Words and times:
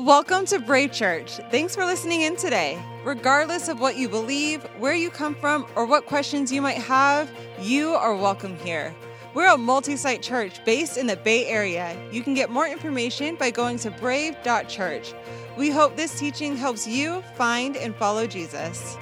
Welcome 0.00 0.46
to 0.46 0.58
Brave 0.58 0.92
Church. 0.92 1.32
Thanks 1.50 1.76
for 1.76 1.84
listening 1.84 2.22
in 2.22 2.34
today. 2.34 2.82
Regardless 3.04 3.68
of 3.68 3.80
what 3.80 3.98
you 3.98 4.08
believe, 4.08 4.62
where 4.78 4.94
you 4.94 5.10
come 5.10 5.34
from, 5.34 5.66
or 5.76 5.84
what 5.84 6.06
questions 6.06 6.50
you 6.50 6.62
might 6.62 6.78
have, 6.78 7.30
you 7.60 7.90
are 7.90 8.16
welcome 8.16 8.56
here. 8.60 8.94
We're 9.34 9.52
a 9.52 9.58
multi 9.58 9.96
site 9.96 10.22
church 10.22 10.64
based 10.64 10.96
in 10.96 11.06
the 11.06 11.16
Bay 11.16 11.46
Area. 11.48 11.94
You 12.10 12.22
can 12.22 12.32
get 12.32 12.48
more 12.48 12.66
information 12.66 13.36
by 13.36 13.50
going 13.50 13.78
to 13.80 13.90
brave.church. 13.90 15.12
We 15.58 15.68
hope 15.68 15.96
this 15.96 16.18
teaching 16.18 16.56
helps 16.56 16.86
you 16.86 17.20
find 17.36 17.76
and 17.76 17.94
follow 17.94 18.26
Jesus. 18.26 18.96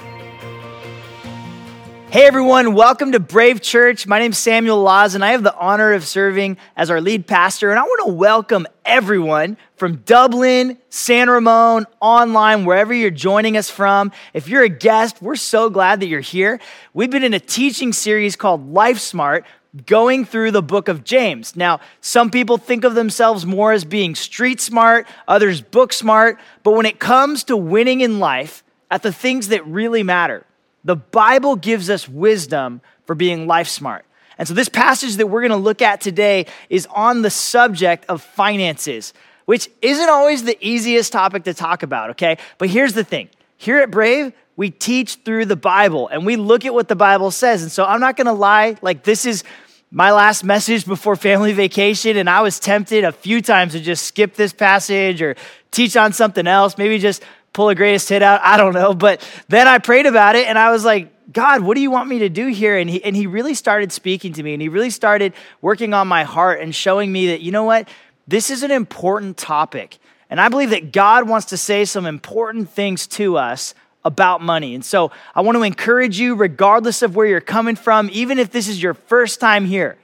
Hey 2.10 2.24
everyone, 2.24 2.72
welcome 2.72 3.12
to 3.12 3.20
Brave 3.20 3.60
Church. 3.60 4.06
My 4.06 4.18
name 4.18 4.30
is 4.30 4.38
Samuel 4.38 4.80
Laws, 4.80 5.14
and 5.14 5.22
I 5.22 5.32
have 5.32 5.42
the 5.42 5.54
honor 5.54 5.92
of 5.92 6.06
serving 6.06 6.56
as 6.74 6.90
our 6.90 7.02
lead 7.02 7.26
pastor. 7.26 7.68
And 7.68 7.78
I 7.78 7.82
want 7.82 8.06
to 8.06 8.14
welcome 8.14 8.66
everyone 8.86 9.58
from 9.76 9.96
Dublin, 10.06 10.78
San 10.88 11.28
Ramon, 11.28 11.84
online, 12.00 12.64
wherever 12.64 12.94
you're 12.94 13.10
joining 13.10 13.58
us 13.58 13.68
from. 13.68 14.10
If 14.32 14.48
you're 14.48 14.62
a 14.62 14.70
guest, 14.70 15.20
we're 15.20 15.36
so 15.36 15.68
glad 15.68 16.00
that 16.00 16.06
you're 16.06 16.20
here. 16.20 16.60
We've 16.94 17.10
been 17.10 17.24
in 17.24 17.34
a 17.34 17.40
teaching 17.40 17.92
series 17.92 18.36
called 18.36 18.72
Life 18.72 19.00
Smart, 19.00 19.44
going 19.84 20.24
through 20.24 20.52
the 20.52 20.62
book 20.62 20.88
of 20.88 21.04
James. 21.04 21.56
Now, 21.56 21.78
some 22.00 22.30
people 22.30 22.56
think 22.56 22.84
of 22.84 22.94
themselves 22.94 23.44
more 23.44 23.72
as 23.72 23.84
being 23.84 24.14
street 24.14 24.62
smart, 24.62 25.06
others 25.28 25.60
book 25.60 25.92
smart, 25.92 26.38
but 26.62 26.72
when 26.72 26.86
it 26.86 27.00
comes 27.00 27.44
to 27.44 27.56
winning 27.58 28.00
in 28.00 28.18
life, 28.18 28.64
at 28.90 29.02
the 29.02 29.12
things 29.12 29.48
that 29.48 29.66
really 29.66 30.02
matter, 30.02 30.46
the 30.84 30.96
Bible 30.96 31.56
gives 31.56 31.90
us 31.90 32.08
wisdom 32.08 32.80
for 33.06 33.14
being 33.14 33.46
life 33.46 33.68
smart. 33.68 34.04
And 34.38 34.46
so, 34.46 34.54
this 34.54 34.68
passage 34.68 35.16
that 35.16 35.26
we're 35.26 35.40
going 35.40 35.50
to 35.50 35.56
look 35.56 35.82
at 35.82 36.00
today 36.00 36.46
is 36.70 36.86
on 36.86 37.22
the 37.22 37.30
subject 37.30 38.06
of 38.08 38.22
finances, 38.22 39.12
which 39.46 39.68
isn't 39.82 40.08
always 40.08 40.44
the 40.44 40.56
easiest 40.60 41.12
topic 41.12 41.44
to 41.44 41.54
talk 41.54 41.82
about, 41.82 42.10
okay? 42.10 42.38
But 42.58 42.70
here's 42.70 42.92
the 42.92 43.04
thing 43.04 43.28
here 43.56 43.78
at 43.78 43.90
Brave, 43.90 44.32
we 44.56 44.70
teach 44.70 45.16
through 45.16 45.46
the 45.46 45.56
Bible 45.56 46.08
and 46.08 46.24
we 46.24 46.36
look 46.36 46.64
at 46.64 46.72
what 46.72 46.88
the 46.88 46.96
Bible 46.96 47.32
says. 47.32 47.62
And 47.62 47.72
so, 47.72 47.84
I'm 47.84 48.00
not 48.00 48.16
going 48.16 48.26
to 48.26 48.32
lie, 48.32 48.76
like, 48.80 49.02
this 49.02 49.26
is 49.26 49.42
my 49.90 50.12
last 50.12 50.44
message 50.44 50.86
before 50.86 51.16
family 51.16 51.52
vacation, 51.52 52.16
and 52.16 52.28
I 52.28 52.42
was 52.42 52.60
tempted 52.60 53.04
a 53.04 53.12
few 53.12 53.40
times 53.40 53.72
to 53.72 53.80
just 53.80 54.04
skip 54.04 54.34
this 54.34 54.52
passage 54.52 55.22
or 55.22 55.34
teach 55.70 55.96
on 55.96 56.12
something 56.12 56.46
else, 56.46 56.76
maybe 56.76 56.98
just 56.98 57.22
pull 57.52 57.68
a 57.68 57.74
greatest 57.74 58.08
hit 58.08 58.22
out. 58.22 58.40
I 58.42 58.56
don't 58.56 58.74
know. 58.74 58.94
But 58.94 59.26
then 59.48 59.68
I 59.68 59.78
prayed 59.78 60.06
about 60.06 60.36
it 60.36 60.46
and 60.46 60.58
I 60.58 60.70
was 60.70 60.84
like, 60.84 61.12
God, 61.32 61.62
what 61.62 61.74
do 61.74 61.80
you 61.80 61.90
want 61.90 62.08
me 62.08 62.20
to 62.20 62.28
do 62.28 62.46
here? 62.46 62.78
And 62.78 62.88
he, 62.88 63.04
and 63.04 63.14
he 63.14 63.26
really 63.26 63.54
started 63.54 63.92
speaking 63.92 64.32
to 64.34 64.42
me 64.42 64.54
and 64.54 64.62
he 64.62 64.68
really 64.68 64.90
started 64.90 65.34
working 65.60 65.92
on 65.92 66.08
my 66.08 66.24
heart 66.24 66.60
and 66.60 66.74
showing 66.74 67.12
me 67.12 67.28
that, 67.28 67.40
you 67.40 67.52
know 67.52 67.64
what? 67.64 67.88
This 68.26 68.50
is 68.50 68.62
an 68.62 68.70
important 68.70 69.36
topic. 69.36 69.98
And 70.30 70.40
I 70.40 70.48
believe 70.48 70.70
that 70.70 70.92
God 70.92 71.28
wants 71.28 71.46
to 71.46 71.56
say 71.56 71.84
some 71.84 72.06
important 72.06 72.70
things 72.70 73.06
to 73.08 73.36
us 73.36 73.74
about 74.04 74.40
money. 74.40 74.74
And 74.74 74.84
so 74.84 75.10
I 75.34 75.40
want 75.40 75.56
to 75.56 75.62
encourage 75.62 76.18
you, 76.18 76.34
regardless 76.34 77.02
of 77.02 77.16
where 77.16 77.26
you're 77.26 77.40
coming 77.40 77.76
from, 77.76 78.08
even 78.12 78.38
if 78.38 78.50
this 78.50 78.68
is 78.68 78.82
your 78.82 78.94
first 78.94 79.40
time 79.40 79.64
here, 79.64 79.96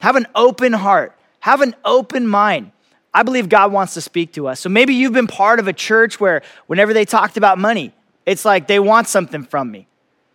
have 0.00 0.16
an 0.16 0.26
open 0.34 0.72
heart, 0.72 1.16
have 1.40 1.60
an 1.60 1.74
open 1.84 2.26
mind. 2.26 2.72
I 3.14 3.22
believe 3.22 3.48
God 3.48 3.72
wants 3.72 3.94
to 3.94 4.00
speak 4.00 4.32
to 4.32 4.48
us. 4.48 4.58
So 4.58 4.68
maybe 4.68 4.92
you've 4.92 5.12
been 5.12 5.28
part 5.28 5.60
of 5.60 5.68
a 5.68 5.72
church 5.72 6.18
where 6.18 6.42
whenever 6.66 6.92
they 6.92 7.04
talked 7.04 7.36
about 7.36 7.58
money, 7.58 7.92
it's 8.26 8.44
like 8.44 8.66
they 8.66 8.80
want 8.80 9.06
something 9.06 9.44
from 9.44 9.70
me. 9.70 9.86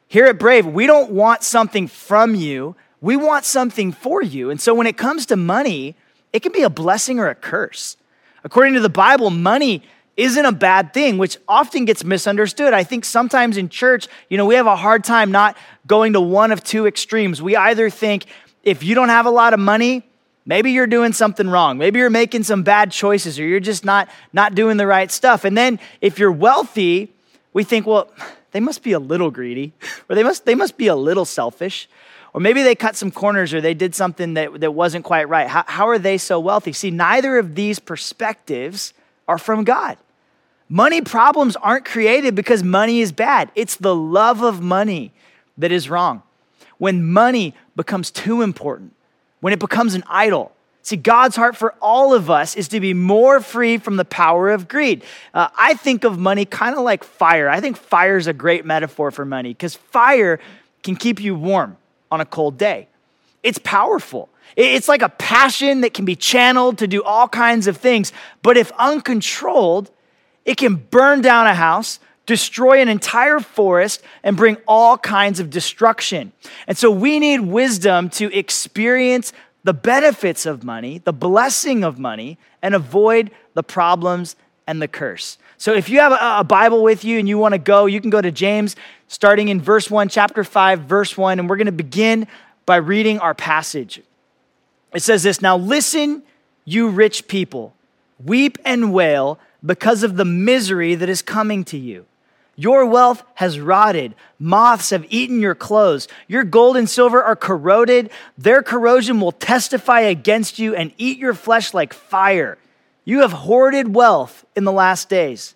Here 0.07 0.25
at 0.25 0.39
Brave, 0.39 0.65
we 0.65 0.87
don't 0.87 1.11
want 1.11 1.43
something 1.43 1.87
from 1.87 2.33
you, 2.35 2.75
we 3.01 3.17
want 3.17 3.45
something 3.45 3.91
for 3.91 4.23
you. 4.23 4.49
And 4.49 4.59
so 4.59 4.73
when 4.73 4.87
it 4.87 4.97
comes 4.97 5.25
to 5.27 5.35
money, 5.35 5.95
it 6.33 6.41
can 6.41 6.51
be 6.51 6.63
a 6.63 6.69
blessing 6.69 7.19
or 7.19 7.27
a 7.27 7.35
curse. 7.35 7.97
According 8.43 8.73
to 8.75 8.79
the 8.79 8.89
Bible, 8.89 9.29
money 9.29 9.83
isn't 10.17 10.45
a 10.45 10.51
bad 10.51 10.93
thing, 10.93 11.17
which 11.17 11.37
often 11.47 11.85
gets 11.85 12.03
misunderstood. 12.03 12.73
I 12.73 12.83
think 12.83 13.05
sometimes 13.05 13.57
in 13.57 13.69
church, 13.69 14.07
you 14.29 14.37
know, 14.37 14.45
we 14.45 14.55
have 14.55 14.67
a 14.67 14.75
hard 14.75 15.03
time 15.03 15.31
not 15.31 15.57
going 15.87 16.13
to 16.13 16.21
one 16.21 16.51
of 16.51 16.63
two 16.63 16.87
extremes. 16.87 17.41
We 17.41 17.55
either 17.55 17.89
think 17.89 18.25
if 18.63 18.83
you 18.83 18.95
don't 18.95 19.09
have 19.09 19.25
a 19.25 19.31
lot 19.31 19.53
of 19.53 19.59
money, 19.59 20.08
Maybe 20.49 20.71
you're 20.71 20.87
doing 20.87 21.13
something 21.13 21.47
wrong. 21.47 21.77
Maybe 21.77 21.99
you're 21.99 22.09
making 22.09 22.41
some 22.41 22.63
bad 22.63 22.91
choices 22.91 23.39
or 23.39 23.43
you're 23.43 23.59
just 23.59 23.85
not, 23.85 24.09
not 24.33 24.55
doing 24.55 24.77
the 24.77 24.87
right 24.87 25.11
stuff. 25.11 25.45
And 25.45 25.55
then 25.55 25.79
if 26.01 26.17
you're 26.17 26.31
wealthy, 26.31 27.13
we 27.53 27.63
think, 27.63 27.85
well, 27.85 28.09
they 28.51 28.59
must 28.59 28.81
be 28.81 28.93
a 28.93 28.99
little 28.99 29.29
greedy 29.29 29.73
or 30.09 30.15
they 30.15 30.23
must, 30.23 30.45
they 30.45 30.55
must 30.55 30.75
be 30.75 30.87
a 30.87 30.95
little 30.95 31.23
selfish. 31.23 31.87
Or 32.33 32.41
maybe 32.41 32.63
they 32.63 32.73
cut 32.73 32.95
some 32.95 33.11
corners 33.11 33.53
or 33.53 33.61
they 33.61 33.75
did 33.75 33.93
something 33.93 34.33
that, 34.33 34.59
that 34.61 34.73
wasn't 34.73 35.05
quite 35.05 35.29
right. 35.29 35.47
How, 35.47 35.65
how 35.67 35.87
are 35.87 35.99
they 35.99 36.17
so 36.17 36.39
wealthy? 36.39 36.73
See, 36.73 36.89
neither 36.89 37.37
of 37.37 37.53
these 37.53 37.77
perspectives 37.77 38.95
are 39.27 39.37
from 39.37 39.63
God. 39.63 39.99
Money 40.67 41.01
problems 41.01 41.57
aren't 41.57 41.85
created 41.85 42.33
because 42.33 42.63
money 42.63 43.01
is 43.01 43.11
bad, 43.11 43.51
it's 43.53 43.75
the 43.75 43.95
love 43.95 44.41
of 44.41 44.61
money 44.61 45.11
that 45.59 45.71
is 45.71 45.91
wrong. 45.91 46.23
When 46.79 47.05
money 47.05 47.53
becomes 47.75 48.09
too 48.09 48.41
important, 48.41 48.93
when 49.39 49.53
it 49.53 49.59
becomes 49.59 49.93
an 49.93 50.03
idol. 50.07 50.51
See, 50.81 50.95
God's 50.95 51.35
heart 51.35 51.55
for 51.55 51.75
all 51.81 52.13
of 52.13 52.29
us 52.29 52.55
is 52.55 52.69
to 52.69 52.79
be 52.79 52.93
more 52.93 53.41
free 53.41 53.77
from 53.77 53.97
the 53.97 54.05
power 54.05 54.49
of 54.49 54.67
greed. 54.67 55.03
Uh, 55.33 55.49
I 55.57 55.73
think 55.75 56.03
of 56.03 56.17
money 56.17 56.45
kind 56.45 56.75
of 56.75 56.83
like 56.83 57.03
fire. 57.03 57.49
I 57.49 57.59
think 57.59 57.77
fire 57.77 58.17
is 58.17 58.27
a 58.27 58.33
great 58.33 58.65
metaphor 58.65 59.11
for 59.11 59.25
money 59.25 59.49
because 59.49 59.75
fire 59.75 60.39
can 60.81 60.95
keep 60.95 61.21
you 61.21 61.35
warm 61.35 61.77
on 62.11 62.21
a 62.21 62.25
cold 62.25 62.57
day. 62.57 62.87
It's 63.43 63.59
powerful. 63.59 64.29
It's 64.55 64.87
like 64.87 65.01
a 65.01 65.09
passion 65.09 65.81
that 65.81 65.93
can 65.93 66.05
be 66.05 66.15
channeled 66.15 66.79
to 66.79 66.87
do 66.87 67.03
all 67.03 67.27
kinds 67.27 67.67
of 67.67 67.77
things. 67.77 68.11
But 68.41 68.57
if 68.57 68.71
uncontrolled, 68.77 69.91
it 70.43 70.57
can 70.57 70.75
burn 70.75 71.21
down 71.21 71.45
a 71.45 71.53
house, 71.53 71.99
destroy 72.29 72.79
an 72.79 72.87
entire 72.87 73.39
forest, 73.39 74.03
and 74.23 74.37
bring 74.37 74.55
all 74.67 74.99
kinds 74.99 75.39
of 75.39 75.49
destruction. 75.49 76.31
And 76.67 76.77
so 76.77 76.91
we 76.91 77.17
need 77.17 77.39
wisdom 77.39 78.07
to 78.11 78.31
experience 78.31 79.33
the 79.63 79.73
benefits 79.73 80.45
of 80.45 80.63
money, 80.63 80.99
the 80.99 81.11
blessing 81.11 81.83
of 81.83 81.97
money, 81.97 82.37
and 82.61 82.75
avoid 82.75 83.31
the 83.55 83.63
problems 83.63 84.35
and 84.67 84.79
the 84.79 84.87
curse. 84.87 85.39
So 85.57 85.73
if 85.73 85.89
you 85.89 85.99
have 86.01 86.11
a, 86.11 86.43
Bible 86.43 86.83
with 86.83 87.03
you 87.03 87.17
and 87.17 87.27
you 87.27 87.39
want 87.39 87.53
to 87.53 87.57
go, 87.57 87.87
you 87.87 87.99
can 87.99 88.11
go 88.11 88.21
to 88.21 88.31
James, 88.31 88.75
starting 89.07 89.49
in 89.49 89.59
verse 89.59 89.89
1, 89.89 90.07
chapter 90.07 90.43
5, 90.43 90.81
verse 90.81 91.17
1, 91.17 91.39
and 91.39 91.49
we're 91.49 91.57
going 91.57 91.65
to 91.65 91.71
begin 91.71 92.27
by 92.67 92.75
reading 92.75 93.17
our 93.19 93.33
passage. 93.33 94.03
It 94.93 95.01
says 95.01 95.23
this 95.23 95.41
Now 95.41 95.57
listen, 95.57 96.21
you 96.63 96.89
rich 96.89 97.27
people, 97.27 97.73
weep 98.23 98.59
and 98.63 98.93
wail 98.93 99.39
because 99.65 100.03
of 100.03 100.15
the 100.15 100.25
misery 100.25 100.93
that 100.93 101.09
is 101.09 101.23
coming 101.23 101.63
to 101.65 101.77
you. 101.77 102.05
Your 102.59 102.85
wealth 102.85 103.23
has 103.35 103.57
rotted. 103.57 104.15
Moths 104.37 104.89
have 104.89 105.05
eaten 105.09 105.39
your 105.39 105.55
clothes. 105.55 106.09
Your 106.27 106.43
gold 106.43 106.75
and 106.75 106.89
silver 106.89 107.23
are 107.23 107.37
corroded. 107.37 108.09
Their 108.37 108.61
corrosion 108.61 109.21
will 109.21 109.31
testify 109.31 110.01
against 110.01 110.59
you 110.59 110.75
and 110.75 110.91
eat 110.97 111.17
your 111.17 111.33
flesh 111.33 111.73
like 111.73 111.93
fire. 111.93 112.57
You 113.05 113.21
have 113.21 113.31
hoarded 113.31 113.95
wealth 113.95 114.45
in 114.57 114.65
the 114.65 114.73
last 114.73 115.07
days. 115.07 115.55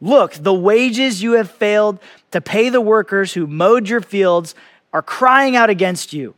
Look, 0.00 0.34
the 0.34 0.54
wages 0.54 1.24
you 1.24 1.32
have 1.32 1.50
failed 1.50 1.98
to 2.30 2.40
pay 2.40 2.68
the 2.68 2.80
workers 2.80 3.32
who 3.32 3.48
mowed 3.48 3.88
your 3.88 4.00
fields 4.00 4.54
are 4.92 5.02
crying 5.02 5.56
out 5.56 5.70
against 5.70 6.12
you. 6.12 6.36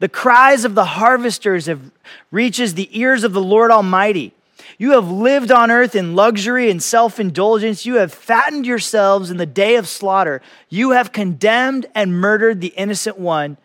The 0.00 0.08
cries 0.08 0.64
of 0.64 0.74
the 0.74 0.84
harvesters 0.84 1.66
have 1.66 1.92
reaches 2.32 2.74
the 2.74 2.88
ears 2.98 3.22
of 3.22 3.32
the 3.32 3.40
Lord 3.40 3.70
Almighty. 3.70 4.34
You 4.78 4.92
have 4.92 5.10
lived 5.10 5.50
on 5.50 5.70
earth 5.70 5.94
in 5.94 6.14
luxury 6.14 6.70
and 6.70 6.82
self 6.82 7.18
indulgence. 7.18 7.86
You 7.86 7.96
have 7.96 8.12
fattened 8.12 8.66
yourselves 8.66 9.30
in 9.30 9.36
the 9.38 9.46
day 9.46 9.76
of 9.76 9.88
slaughter. 9.88 10.42
You 10.68 10.90
have 10.90 11.12
condemned 11.12 11.86
and 11.94 12.20
murdered 12.20 12.60
the 12.60 12.68
innocent 12.68 13.18
one 13.18 13.56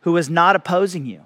who 0.00 0.12
was 0.12 0.30
not 0.30 0.54
opposing 0.54 1.06
you. 1.06 1.22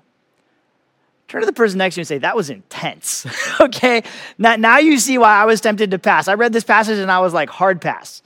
Turn 1.26 1.42
to 1.42 1.46
the 1.46 1.52
person 1.52 1.76
next 1.76 1.96
to 1.96 1.98
you 1.98 2.02
and 2.02 2.08
say, 2.08 2.18
That 2.18 2.36
was 2.36 2.48
intense. 2.48 3.26
okay? 3.60 4.02
Now, 4.38 4.56
now 4.56 4.78
you 4.78 4.98
see 4.98 5.18
why 5.18 5.36
I 5.36 5.44
was 5.44 5.60
tempted 5.60 5.90
to 5.90 5.98
pass. 5.98 6.26
I 6.26 6.34
read 6.34 6.52
this 6.52 6.64
passage 6.64 6.98
and 6.98 7.10
I 7.10 7.20
was 7.20 7.34
like, 7.34 7.50
Hard 7.50 7.82
pass. 7.82 8.22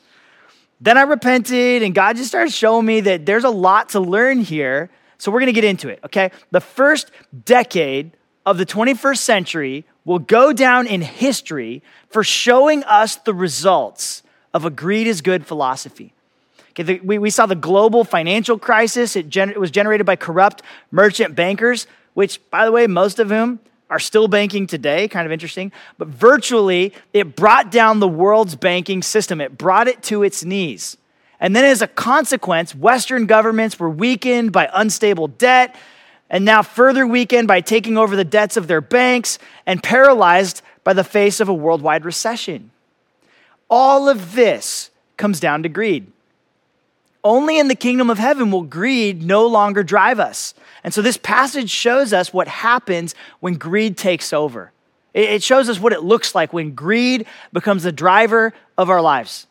Then 0.81 0.99
I 0.99 1.03
repented 1.03 1.82
and 1.82 1.94
God 1.94 2.17
just 2.17 2.29
started 2.29 2.53
showing 2.53 2.87
me 2.87 3.00
that 3.00 3.26
there's 3.26 3.44
a 3.44 3.50
lot 3.50 3.91
to 3.91 4.00
learn 4.00 4.41
here. 4.41 4.91
So 5.19 5.31
we're 5.31 5.41
going 5.41 5.47
to 5.47 5.53
get 5.53 5.65
into 5.65 5.88
it, 5.88 6.00
okay? 6.05 6.32
The 6.50 6.61
first 6.61 7.11
decade 7.44 8.12
of 8.44 8.59
the 8.59 8.67
21st 8.67 9.19
century 9.19 9.85
will 10.05 10.19
go 10.19 10.53
down 10.53 10.87
in 10.87 11.00
history 11.00 11.83
for 12.09 12.25
showing 12.25 12.83
us 12.85 13.17
the 13.17 13.35
results 13.35 14.23
of 14.53 14.65
a 14.65 14.71
greed 14.71 15.06
is 15.06 15.21
good 15.21 15.47
philosophy. 15.47 16.12
Okay, 16.71 16.83
the, 16.83 17.00
we, 17.00 17.19
we 17.19 17.31
saw 17.31 17.47
the 17.47 17.55
global 17.55 18.03
financial 18.05 18.59
crisis. 18.59 19.15
It, 19.15 19.29
gener- 19.29 19.50
it 19.50 19.61
was 19.61 19.71
generated 19.71 20.06
by 20.06 20.17
corrupt 20.17 20.62
merchant 20.91 21.35
bankers, 21.35 21.87
which, 22.15 22.41
by 22.50 22.65
the 22.65 22.73
way, 22.73 22.87
most 22.87 23.19
of 23.19 23.29
whom 23.29 23.61
are 23.91 23.99
still 23.99 24.27
banking 24.27 24.67
today, 24.67 25.06
kind 25.06 25.27
of 25.27 25.33
interesting. 25.33 25.71
But 25.99 26.09
virtually, 26.09 26.95
it 27.12 27.37
brought 27.37 27.71
down 27.71 28.00
the 28.00 28.09
world's 28.09 28.56
banking 28.56 29.03
system, 29.03 29.41
it 29.41 29.59
brought 29.59 29.87
it 29.87 30.03
to 30.05 30.23
its 30.23 30.43
knees. 30.43 30.97
And 31.38 31.55
then, 31.55 31.65
as 31.65 31.83
a 31.83 31.88
consequence, 31.88 32.75
Western 32.75 33.27
governments 33.27 33.79
were 33.79 33.91
weakened 33.91 34.53
by 34.53 34.71
unstable 34.73 35.29
debt 35.29 35.77
and 36.32 36.44
now 36.44 36.62
further 36.62 37.06
weakened 37.06 37.46
by 37.46 37.61
taking 37.61 37.96
over 37.96 38.17
the 38.17 38.25
debts 38.25 38.56
of 38.56 38.67
their 38.67 38.81
banks 38.81 39.38
and 39.67 39.81
paralyzed 39.82 40.62
by 40.82 40.94
the 40.94 41.05
face 41.05 41.38
of 41.38 41.49
a 41.49 41.55
worldwide 41.55 42.05
recession. 42.05 42.70
all 43.70 44.08
of 44.08 44.34
this 44.34 44.90
comes 45.17 45.40
down 45.40 45.62
to 45.62 45.69
greed. 45.69 46.06
Only 47.25 47.58
in 47.58 47.69
the 47.69 47.75
kingdom 47.75 48.11
of 48.11 48.19
heaven 48.19 48.50
will 48.50 48.64
greed 48.64 49.23
no 49.23 49.46
longer 49.46 49.82
drive 49.82 50.20
us. 50.20 50.55
And 50.84 50.93
so 50.93 51.00
this 51.00 51.17
passage 51.17 51.70
shows 51.70 52.12
us 52.12 52.35
what 52.35 52.49
happens 52.49 53.14
when 53.40 53.55
greed 53.55 53.96
takes 53.96 54.32
over. 54.32 54.73
It 55.14 55.43
shows 55.43 55.69
us 55.69 55.78
what 55.78 55.93
it 55.93 56.02
looks 56.02 56.35
like 56.35 56.52
when 56.52 56.75
greed 56.75 57.26
becomes 57.52 57.85
the 57.85 57.93
driver 57.93 58.52
of 58.76 58.90
our 58.90 59.00
lives. 59.00 59.46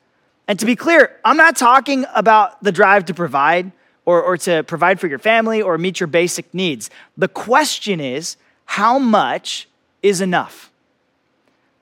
And 0.47 0.59
to 0.59 0.65
be 0.65 0.75
clear, 0.75 1.17
I'm 1.23 1.37
not 1.37 1.55
talking 1.55 2.05
about 2.13 2.61
the 2.63 2.71
drive 2.71 3.05
to 3.05 3.13
provide 3.13 3.71
or, 4.05 4.21
or 4.21 4.37
to 4.37 4.63
provide 4.63 4.99
for 4.99 5.07
your 5.07 5.19
family 5.19 5.61
or 5.61 5.77
meet 5.77 5.99
your 5.99 6.07
basic 6.07 6.53
needs. 6.53 6.89
The 7.17 7.27
question 7.27 7.99
is, 7.99 8.37
how 8.65 8.97
much 8.97 9.67
is 10.01 10.21
enough? 10.21 10.71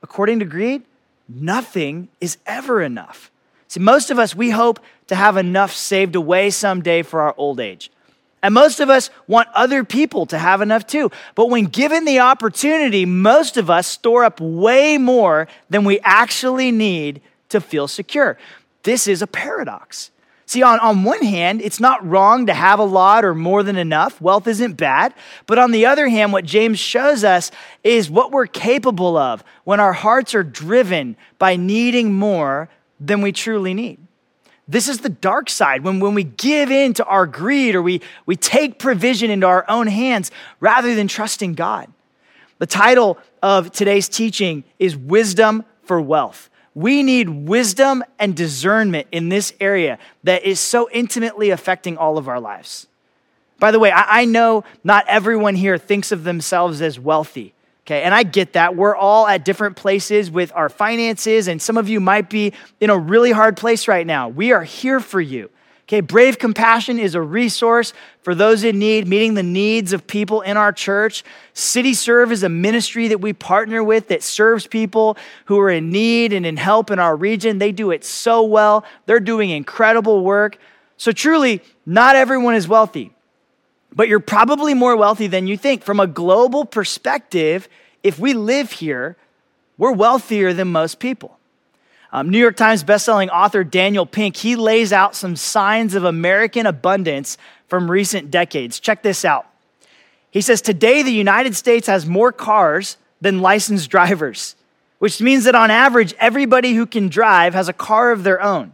According 0.02 0.40
to 0.40 0.46
greed, 0.46 0.84
nothing 1.28 2.10
is 2.20 2.38
ever 2.46 2.82
enough. 2.82 3.32
See, 3.68 3.80
most 3.80 4.10
of 4.10 4.18
us, 4.18 4.36
we 4.36 4.50
hope 4.50 4.80
to 5.08 5.16
have 5.16 5.38
enough 5.38 5.74
saved 5.74 6.16
away 6.16 6.50
someday 6.50 7.04
for 7.04 7.22
our 7.22 7.36
old 7.38 7.60
age. 7.60 7.92
And 8.42 8.54
most 8.54 8.80
of 8.80 8.90
us 8.90 9.10
want 9.28 9.50
other 9.54 9.84
people 9.84 10.26
to 10.28 10.38
have 10.38 10.62
enough 10.62 10.88
too. 10.88 11.12
But 11.36 11.50
when 11.50 11.66
given 11.66 12.06
the 12.06 12.20
opportunity, 12.20 13.06
most 13.06 13.58
of 13.58 13.70
us 13.70 13.86
store 13.86 14.24
up 14.24 14.40
way 14.40 14.98
more 14.98 15.48
than 15.70 15.84
we 15.84 16.00
actually 16.00 16.72
need 16.72 17.22
to 17.50 17.60
feel 17.60 17.88
secure. 17.88 18.38
This 18.84 19.08
is 19.08 19.22
a 19.22 19.28
paradox. 19.28 20.12
See, 20.50 20.64
on, 20.64 20.80
on 20.80 21.04
one 21.04 21.22
hand, 21.22 21.62
it's 21.62 21.80
not 21.80 22.04
wrong 22.04 22.48
to 22.48 22.56
have 22.56 22.80
a 22.80 22.84
lot 22.84 23.24
or 23.24 23.36
more 23.36 23.62
than 23.62 23.76
enough. 23.76 24.20
Wealth 24.20 24.48
isn't 24.48 24.78
bad. 24.78 25.14
But 25.46 25.60
on 25.60 25.70
the 25.70 25.86
other 25.86 26.10
hand, 26.10 26.34
what 26.34 26.44
James 26.44 26.80
shows 26.80 27.24
us 27.24 27.52
is 27.84 28.10
what 28.10 28.32
we're 28.32 28.48
capable 28.48 29.16
of 29.16 29.44
when 29.64 29.80
our 29.80 29.94
hearts 29.94 30.34
are 30.34 30.42
driven 30.42 31.18
by 31.38 31.56
needing 31.56 32.14
more 32.14 32.68
than 33.00 33.22
we 33.22 33.32
truly 33.32 33.76
need. 33.76 34.00
This 34.68 34.88
is 34.88 35.02
the 35.02 35.10
dark 35.10 35.52
side 35.52 35.84
when, 35.84 36.00
when 36.00 36.16
we 36.16 36.24
give 36.24 36.72
in 36.72 36.96
to 36.96 37.06
our 37.06 37.28
greed 37.28 37.76
or 37.76 37.84
we, 37.84 38.02
we 38.26 38.36
take 38.36 38.80
provision 38.80 39.30
into 39.30 39.46
our 39.46 39.66
own 39.70 39.86
hands 39.86 40.32
rather 40.60 40.96
than 40.96 41.08
trusting 41.08 41.54
God. 41.54 41.94
The 42.58 42.66
title 42.66 43.20
of 43.44 43.72
today's 43.72 44.10
teaching 44.10 44.64
is 44.80 44.98
Wisdom 44.98 45.64
for 45.84 46.02
Wealth. 46.02 46.49
We 46.76 47.04
need 47.04 47.30
wisdom 47.30 48.04
and 48.18 48.36
discernment 48.36 49.08
in 49.12 49.30
this 49.30 49.54
area 49.60 50.00
that 50.24 50.44
is 50.44 50.60
so 50.60 50.90
intimately 50.92 51.50
affecting 51.50 51.98
all 51.98 52.18
of 52.18 52.28
our 52.28 52.40
lives. 52.40 52.88
By 53.60 53.72
the 53.72 53.80
way, 53.80 53.92
I, 53.94 54.26
know 54.26 54.64
not 54.84 55.06
everyone 55.08 55.56
here 55.56 55.78
thinks 55.78 56.12
of 56.12 56.24
themselves 56.24 56.82
as 56.82 57.00
wealthy. 57.00 57.54
Okay, 57.86 58.04
and 58.04 58.14
I 58.14 58.24
get 58.24 58.54
that. 58.54 58.76
We're 58.76 58.96
all 58.96 59.28
at 59.28 59.44
different 59.44 59.76
places 59.76 60.30
with 60.30 60.52
our 60.56 60.70
finances, 60.70 61.48
and 61.48 61.62
some 61.62 61.76
of 61.76 61.90
you 61.90 62.00
might 62.00 62.30
be 62.30 62.54
in 62.80 62.90
a 62.90 62.98
really 62.98 63.32
hard 63.32 63.58
place 63.58 63.88
right 63.88 64.06
now. 64.06 64.30
We 64.30 64.52
are 64.52 64.64
here 64.64 65.00
for 65.00 65.20
you. 65.20 65.50
Okay, 65.90 66.02
Brave 66.02 66.38
Compassion 66.38 67.00
is 67.00 67.16
a 67.16 67.22
resource 67.22 67.94
for 68.22 68.36
those 68.36 68.64
in 68.64 68.78
need, 68.78 69.08
meeting 69.08 69.34
the 69.34 69.42
needs 69.42 69.92
of 69.92 70.06
people 70.06 70.42
in 70.42 70.56
our 70.56 70.72
church. 70.72 71.24
City 71.54 71.96
Serve 71.96 72.32
is 72.32 72.44
a 72.44 72.50
ministry 72.50 73.08
that 73.08 73.22
we 73.22 73.34
partner 73.34 73.84
with 73.84 74.10
that 74.10 74.22
serves 74.22 74.68
people 74.68 75.18
who 75.46 75.58
are 75.58 75.72
in 75.72 75.90
need 75.90 76.32
and 76.32 76.46
in 76.46 76.58
help 76.58 76.92
in 76.92 77.00
our 77.00 77.16
region. 77.16 77.58
They 77.58 77.72
do 77.72 77.90
it 77.90 78.06
so 78.06 78.44
well, 78.44 78.86
they're 79.08 79.20
doing 79.20 79.50
incredible 79.50 80.24
work. 80.24 80.60
So, 80.98 81.12
truly, 81.12 81.64
not 81.88 82.16
everyone 82.16 82.54
is 82.56 82.68
wealthy 82.68 83.12
but 83.92 84.08
you're 84.08 84.20
probably 84.20 84.76
more 84.76 84.96
wealthy 84.96 85.26
than 85.26 85.48
you 85.48 85.58
think. 85.58 85.84
From 85.84 86.00
a 86.00 86.06
global 86.06 86.64
perspective, 86.64 87.68
if 88.04 88.20
we 88.20 88.34
live 88.34 88.72
here, 88.72 89.18
we're 89.80 89.92
wealthier 89.92 90.54
than 90.54 90.72
most 90.72 91.00
people. 91.00 91.39
Um, 92.12 92.30
New 92.30 92.40
York 92.40 92.56
Times 92.56 92.84
bestselling 92.84 93.30
author 93.30 93.64
Daniel 93.64 94.06
Pink, 94.06 94.36
he 94.36 94.56
lays 94.56 94.92
out 94.92 95.16
some 95.16 95.36
signs 95.36 95.94
of 95.94 96.04
American 96.04 96.66
abundance 96.66 97.38
from 97.68 97.90
recent 97.90 98.32
decades. 98.32 98.80
Check 98.80 99.04
this 99.04 99.24
out. 99.24 99.48
He 100.32 100.42
says, 100.42 100.62
Today, 100.62 101.04
the 101.04 101.12
United 101.12 101.56
States 101.56 101.88
has 101.88 102.06
more 102.06 102.32
cars 102.32 102.98
than 103.22 103.42
licensed 103.42 103.90
drivers, 103.90 104.56
which 104.98 105.22
means 105.22 105.44
that 105.44 105.56
on 105.56 105.70
average, 105.70 106.14
everybody 106.20 106.74
who 106.74 106.86
can 106.86 107.10
drive 107.10 107.54
has 107.54 107.68
a 107.68 107.74
car 107.74 108.12
of 108.12 108.24
their 108.24 108.42
own. 108.42 108.74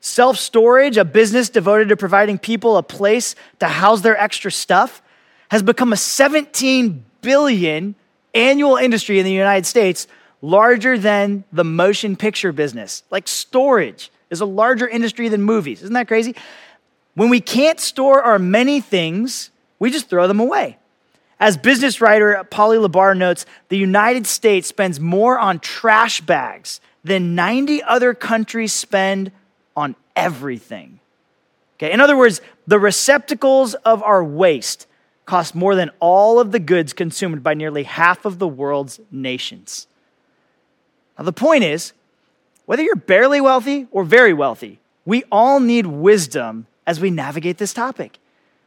Self 0.00 0.36
storage, 0.36 0.96
a 0.96 1.04
business 1.04 1.48
devoted 1.48 1.88
to 1.88 1.96
providing 1.96 2.38
people 2.38 2.76
a 2.76 2.82
place 2.82 3.34
to 3.60 3.66
house 3.66 4.02
their 4.02 4.18
extra 4.20 4.50
stuff, 4.50 5.02
has 5.50 5.62
become 5.62 5.92
a 5.92 5.96
17 5.96 7.04
billion 7.20 7.94
annual 8.34 8.76
industry 8.76 9.18
in 9.18 9.24
the 9.24 9.32
United 9.32 9.66
States, 9.66 10.06
larger 10.46 10.96
than 10.96 11.42
the 11.50 11.64
motion 11.64 12.14
picture 12.14 12.52
business. 12.52 13.02
Like 13.10 13.26
storage 13.26 14.12
is 14.30 14.40
a 14.40 14.46
larger 14.46 14.86
industry 14.86 15.28
than 15.28 15.42
movies. 15.42 15.82
Isn't 15.82 15.94
that 15.94 16.06
crazy? 16.06 16.36
When 17.14 17.30
we 17.30 17.40
can't 17.40 17.80
store 17.80 18.22
our 18.22 18.38
many 18.38 18.80
things, 18.80 19.50
we 19.80 19.90
just 19.90 20.08
throw 20.08 20.28
them 20.28 20.38
away. 20.38 20.78
As 21.40 21.56
business 21.56 22.00
writer 22.00 22.44
Polly 22.48 22.78
LaBarre 22.78 23.16
notes, 23.16 23.44
the 23.70 23.76
United 23.76 24.26
States 24.26 24.68
spends 24.68 25.00
more 25.00 25.36
on 25.36 25.58
trash 25.58 26.20
bags 26.20 26.80
than 27.02 27.34
90 27.34 27.82
other 27.82 28.14
countries 28.14 28.72
spend 28.72 29.32
on 29.76 29.96
everything. 30.14 31.00
Okay, 31.76 31.92
in 31.92 32.00
other 32.00 32.16
words, 32.16 32.40
the 32.68 32.78
receptacles 32.78 33.74
of 33.74 34.00
our 34.02 34.22
waste 34.22 34.86
cost 35.26 35.56
more 35.56 35.74
than 35.74 35.90
all 35.98 36.38
of 36.38 36.52
the 36.52 36.60
goods 36.60 36.92
consumed 36.92 37.42
by 37.42 37.54
nearly 37.54 37.82
half 37.82 38.24
of 38.24 38.38
the 38.38 38.48
world's 38.48 39.00
nations. 39.10 39.88
Now, 41.18 41.24
the 41.24 41.32
point 41.32 41.64
is 41.64 41.92
whether 42.66 42.82
you're 42.82 42.96
barely 42.96 43.40
wealthy 43.40 43.86
or 43.90 44.04
very 44.04 44.32
wealthy, 44.32 44.80
we 45.04 45.24
all 45.30 45.60
need 45.60 45.86
wisdom 45.86 46.66
as 46.86 47.00
we 47.00 47.10
navigate 47.10 47.58
this 47.58 47.72
topic. 47.72 48.18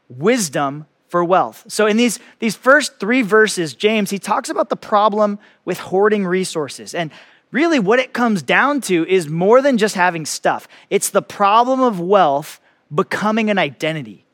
Wisdom 0.10 0.86
for 1.07 1.24
wealth. 1.24 1.66
So, 1.68 1.86
in 1.86 1.98
these, 1.98 2.19
these 2.40 2.56
first 2.56 3.00
three 3.00 3.22
verses, 3.22 3.74
James, 3.74 4.10
he 4.10 4.19
talks 4.19 4.50
about 4.50 4.69
the 4.69 4.75
problem 4.75 5.40
with 5.66 5.80
hoarding 5.80 6.25
resources. 6.25 6.96
And 6.96 7.12
really 7.51 7.80
what 7.80 8.00
it 8.00 8.13
comes 8.13 8.42
down 8.42 8.81
to 8.81 9.06
is 9.07 9.28
more 9.28 9.62
than 9.62 9.78
just 9.78 9.95
having 9.95 10.25
stuff, 10.25 10.68
it's 10.90 11.10
the 11.10 11.22
problem 11.22 11.81
of 11.81 12.00
wealth 12.00 12.60
becoming 12.94 13.50
an 13.50 13.57
identity. 13.57 14.25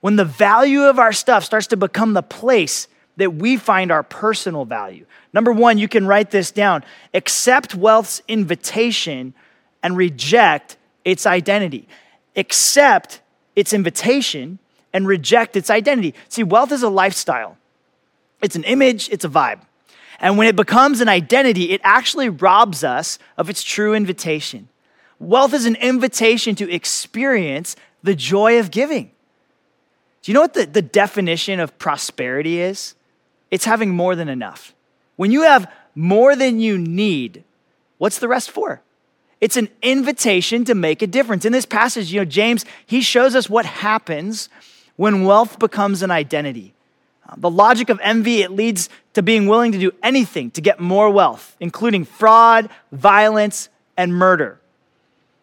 When 0.00 0.16
the 0.16 0.24
value 0.24 0.82
of 0.82 0.98
our 0.98 1.12
stuff 1.12 1.44
starts 1.44 1.68
to 1.68 1.76
become 1.76 2.12
the 2.12 2.22
place 2.22 2.88
that 3.16 3.34
we 3.34 3.56
find 3.56 3.90
our 3.90 4.02
personal 4.02 4.64
value. 4.64 5.06
Number 5.32 5.52
one, 5.52 5.78
you 5.78 5.88
can 5.88 6.06
write 6.06 6.30
this 6.30 6.50
down 6.50 6.84
accept 7.14 7.74
wealth's 7.74 8.22
invitation 8.28 9.34
and 9.82 9.96
reject 9.96 10.76
its 11.04 11.26
identity. 11.26 11.88
Accept 12.36 13.20
its 13.56 13.72
invitation 13.72 14.58
and 14.92 15.06
reject 15.06 15.56
its 15.56 15.70
identity. 15.70 16.14
See, 16.28 16.42
wealth 16.42 16.72
is 16.72 16.82
a 16.82 16.88
lifestyle, 16.88 17.56
it's 18.40 18.56
an 18.56 18.64
image, 18.64 19.08
it's 19.10 19.24
a 19.24 19.28
vibe. 19.28 19.60
And 20.20 20.38
when 20.38 20.46
it 20.46 20.54
becomes 20.54 21.00
an 21.00 21.08
identity, 21.08 21.72
it 21.72 21.80
actually 21.82 22.28
robs 22.28 22.84
us 22.84 23.18
of 23.36 23.50
its 23.50 23.64
true 23.64 23.92
invitation. 23.92 24.68
Wealth 25.18 25.52
is 25.52 25.66
an 25.66 25.74
invitation 25.76 26.54
to 26.56 26.72
experience 26.72 27.74
the 28.04 28.14
joy 28.14 28.60
of 28.60 28.70
giving. 28.70 29.10
Do 30.22 30.30
you 30.30 30.34
know 30.34 30.42
what 30.42 30.54
the, 30.54 30.66
the 30.66 30.82
definition 30.82 31.58
of 31.58 31.76
prosperity 31.78 32.60
is? 32.60 32.94
It's 33.52 33.66
having 33.66 33.90
more 33.90 34.16
than 34.16 34.30
enough. 34.30 34.74
When 35.16 35.30
you 35.30 35.42
have 35.42 35.70
more 35.94 36.34
than 36.34 36.58
you 36.58 36.78
need, 36.78 37.44
what's 37.98 38.18
the 38.18 38.26
rest 38.26 38.50
for? 38.50 38.80
It's 39.42 39.58
an 39.58 39.68
invitation 39.82 40.64
to 40.64 40.74
make 40.74 41.02
a 41.02 41.06
difference. 41.06 41.44
In 41.44 41.52
this 41.52 41.66
passage, 41.66 42.12
you 42.12 42.20
know, 42.20 42.24
James, 42.24 42.64
he 42.86 43.02
shows 43.02 43.36
us 43.36 43.50
what 43.50 43.66
happens 43.66 44.48
when 44.96 45.24
wealth 45.24 45.58
becomes 45.58 46.02
an 46.02 46.10
identity. 46.10 46.72
Uh, 47.28 47.34
the 47.36 47.50
logic 47.50 47.90
of 47.90 48.00
envy, 48.02 48.40
it 48.40 48.52
leads 48.52 48.88
to 49.12 49.22
being 49.22 49.46
willing 49.46 49.72
to 49.72 49.78
do 49.78 49.92
anything 50.02 50.50
to 50.52 50.62
get 50.62 50.80
more 50.80 51.10
wealth, 51.10 51.54
including 51.60 52.06
fraud, 52.06 52.70
violence, 52.90 53.68
and 53.98 54.14
murder. 54.14 54.58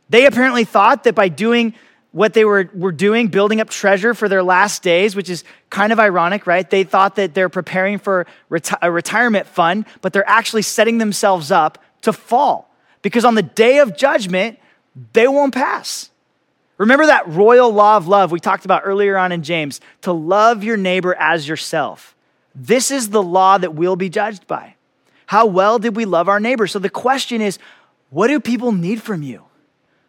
They 0.10 0.26
apparently 0.26 0.64
thought 0.64 1.04
that 1.04 1.14
by 1.14 1.28
doing 1.28 1.76
what 2.12 2.34
they 2.34 2.44
were, 2.44 2.70
were 2.74 2.92
doing, 2.92 3.28
building 3.28 3.62
up 3.62 3.70
treasure 3.70 4.14
for 4.14 4.28
their 4.28 4.42
last 4.42 4.82
days, 4.82 5.16
which 5.16 5.30
is 5.30 5.44
kind 5.70 5.94
of 5.94 6.00
ironic, 6.00 6.48
right? 6.48 6.68
They 6.68 6.84
thought 6.84 7.16
that 7.18 7.34
they're 7.34 7.50
preparing 7.50 8.00
for 8.00 8.26
reti- 8.50 8.78
a 8.82 8.92
retirement 8.92 9.46
fund, 9.46 9.86
but 10.02 10.14
they're 10.14 10.28
actually 10.28 10.64
setting 10.64 10.98
themselves 10.98 11.52
up 11.52 11.78
to 12.02 12.14
fall 12.14 12.74
because 13.02 13.26
on 13.26 13.36
the 13.36 13.44
day 13.44 13.78
of 13.80 13.96
judgment, 13.96 14.60
they 15.14 15.28
won't 15.28 15.54
pass. 15.54 16.10
Remember 16.78 17.06
that 17.06 17.28
royal 17.28 17.72
law 17.72 17.98
of 17.98 18.08
love 18.08 18.32
we 18.32 18.40
talked 18.40 18.66
about 18.66 18.84
earlier 18.86 19.18
on 19.18 19.32
in 19.32 19.44
James 19.44 19.82
to 20.02 20.14
love 20.14 20.64
your 20.64 20.78
neighbor 20.78 21.14
as 21.16 21.48
yourself. 21.48 22.16
This 22.56 22.90
is 22.90 23.10
the 23.10 23.22
law 23.22 23.58
that 23.58 23.76
we'll 23.76 23.98
be 23.98 24.10
judged 24.10 24.48
by. 24.48 24.76
How 25.28 25.46
well 25.46 25.78
did 25.78 25.96
we 25.96 26.06
love 26.06 26.28
our 26.28 26.40
neighbor? 26.40 26.66
So 26.66 26.80
the 26.80 26.90
question 26.90 27.42
is 27.42 27.60
what 28.10 28.30
do 28.30 28.40
people 28.40 28.72
need 28.72 29.02
from 29.02 29.22
you? 29.22 29.44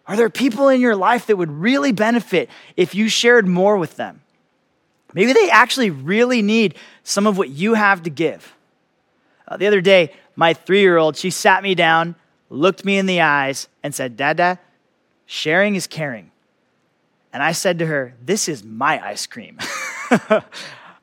Are 0.06 0.16
there 0.16 0.30
people 0.30 0.68
in 0.68 0.80
your 0.80 0.96
life 0.96 1.26
that 1.26 1.36
would 1.36 1.50
really 1.50 1.92
benefit 1.92 2.50
if 2.76 2.94
you 2.94 3.08
shared 3.08 3.46
more 3.46 3.76
with 3.76 3.96
them? 3.96 4.22
Maybe 5.14 5.32
they 5.32 5.50
actually 5.50 5.90
really 5.90 6.42
need 6.42 6.74
some 7.04 7.26
of 7.26 7.38
what 7.38 7.50
you 7.50 7.74
have 7.74 8.02
to 8.04 8.10
give. 8.10 8.54
Uh, 9.46 9.56
the 9.56 9.66
other 9.66 9.80
day, 9.80 10.12
my 10.36 10.54
three 10.54 10.80
year 10.80 10.96
old, 10.96 11.16
she 11.16 11.30
sat 11.30 11.62
me 11.62 11.74
down 11.74 12.14
looked 12.50 12.84
me 12.84 12.98
in 12.98 13.06
the 13.06 13.20
eyes, 13.20 13.68
and 13.82 13.94
said, 13.94 14.16
Dada, 14.16 14.58
sharing 15.24 15.76
is 15.76 15.86
caring. 15.86 16.32
And 17.32 17.42
I 17.42 17.52
said 17.52 17.78
to 17.78 17.86
her, 17.86 18.14
This 18.22 18.48
is 18.48 18.62
my 18.64 19.02
ice 19.02 19.26
cream. 19.26 19.58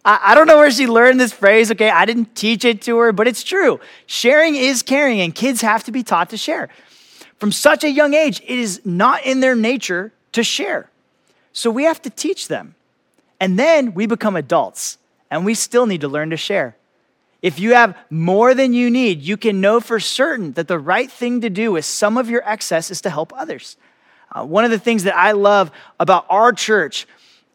I, 0.09 0.35
don't 0.35 0.47
know 0.47 0.57
where 0.57 0.71
she 0.71 0.87
learned 0.87 1.19
this 1.19 1.33
phrase, 1.33 1.71
okay? 1.71 1.89
I 1.89 2.05
didn't 2.05 2.35
teach 2.35 2.63
it 2.63 2.81
to 2.83 2.97
her, 2.97 3.11
but 3.11 3.27
it's 3.27 3.43
true. 3.43 3.79
Sharing 4.05 4.55
is 4.55 4.81
caring, 4.81 5.19
and 5.19 5.33
kids 5.33 5.61
have 5.61 5.83
to 5.85 5.91
be 5.91 6.03
taught 6.03 6.29
to 6.29 6.37
share. 6.37 6.69
From 7.39 7.51
such 7.51 7.83
a 7.83 7.91
young 7.91 8.13
age, 8.13 8.41
it 8.41 8.59
is 8.59 8.81
not 8.83 9.25
in 9.25 9.39
their 9.39 9.55
nature 9.55 10.11
to 10.31 10.43
share. 10.43 10.89
So 11.53 11.69
we 11.69 11.83
have 11.83 12.01
to 12.03 12.09
teach 12.09 12.47
them. 12.47 12.75
And 13.39 13.57
then 13.57 13.93
we 13.93 14.07
become 14.07 14.35
adults, 14.35 14.97
and 15.29 15.45
we 15.45 15.53
still 15.53 15.85
need 15.85 16.01
to 16.01 16.07
learn 16.07 16.31
to 16.31 16.37
share. 16.37 16.75
If 17.41 17.59
you 17.59 17.75
have 17.75 17.95
more 18.09 18.55
than 18.55 18.73
you 18.73 18.89
need, 18.89 19.21
you 19.21 19.37
can 19.37 19.61
know 19.61 19.79
for 19.79 19.99
certain 19.99 20.53
that 20.53 20.67
the 20.67 20.79
right 20.79 21.11
thing 21.11 21.41
to 21.41 21.49
do 21.49 21.71
with 21.71 21.85
some 21.85 22.17
of 22.17 22.29
your 22.29 22.41
excess 22.49 22.89
is 22.89 23.01
to 23.01 23.11
help 23.11 23.31
others. 23.35 23.77
Uh, 24.31 24.43
one 24.43 24.65
of 24.65 24.71
the 24.71 24.79
things 24.79 25.03
that 25.03 25.15
I 25.15 25.33
love 25.33 25.71
about 25.99 26.25
our 26.29 26.51
church 26.51 27.07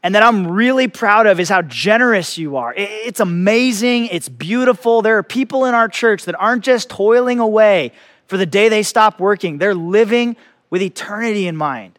and 0.05 0.15
that 0.15 0.23
I'm 0.23 0.49
really 0.49 0.89
proud 0.89 1.27
of 1.27 1.39
is 1.39 1.49
how 1.49 1.63
generous 1.63 2.39
you 2.39 2.57
are. 2.57 2.73
It's 2.77 3.21
amazing, 3.21 4.07
it's 4.07 4.29
beautiful. 4.29 5.03
There 5.03 5.19
are 5.19 5.23
people 5.23 5.65
in 5.65 5.75
our 5.75 5.89
church 5.89 6.25
that 6.25 6.35
aren't 6.37 6.65
just 6.65 6.89
toiling 6.89 7.41
away 7.41 7.93
for 8.27 8.37
the 8.37 8.47
day 8.47 8.69
they 8.69 8.83
stop 8.83 9.21
working, 9.21 9.59
they're 9.59 9.75
living 9.75 10.37
with 10.71 10.83
eternity 10.83 11.47
in 11.47 11.57
mind. 11.57 11.99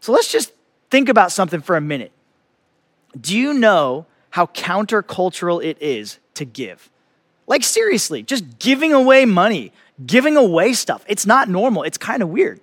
So 0.00 0.12
let's 0.12 0.30
just 0.30 0.52
think 0.90 1.08
about 1.08 1.32
something 1.32 1.60
for 1.60 1.76
a 1.76 1.80
minute. 1.80 2.12
Do 3.20 3.36
you 3.36 3.52
know 3.52 4.06
how 4.30 4.46
countercultural 4.46 5.62
it 5.64 5.76
is 5.80 6.18
to 6.34 6.44
give? 6.44 6.88
Like, 7.46 7.64
seriously, 7.64 8.22
just 8.22 8.58
giving 8.58 8.92
away 8.92 9.24
money, 9.24 9.72
giving 10.06 10.36
away 10.36 10.72
stuff. 10.72 11.04
It's 11.08 11.26
not 11.26 11.48
normal. 11.48 11.82
It's 11.82 11.98
kind 11.98 12.22
of 12.22 12.28
weird, 12.28 12.60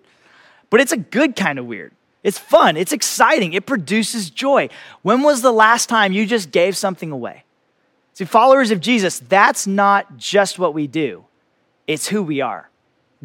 but 0.70 0.80
it's 0.80 0.92
a 0.92 0.98
good 0.98 1.36
kind 1.36 1.60
of 1.60 1.66
weird. 1.66 1.94
It's 2.24 2.38
fun, 2.38 2.76
it's 2.76 2.92
exciting, 2.92 3.54
it 3.54 3.66
produces 3.66 4.30
joy. 4.30 4.70
When 5.02 5.22
was 5.22 5.42
the 5.42 5.52
last 5.52 5.88
time 5.88 6.12
you 6.12 6.26
just 6.26 6.52
gave 6.52 6.76
something 6.76 7.12
away? 7.12 7.44
See, 8.14 8.26
followers 8.26 8.72
of 8.72 8.82
Jesus, 8.82 9.20
that's 9.20 9.68
not 9.68 10.18
just 10.18 10.58
what 10.58 10.74
we 10.74 10.88
do, 10.88 11.26
it's 11.86 12.08
who 12.08 12.24
we 12.24 12.42
are. 12.42 12.70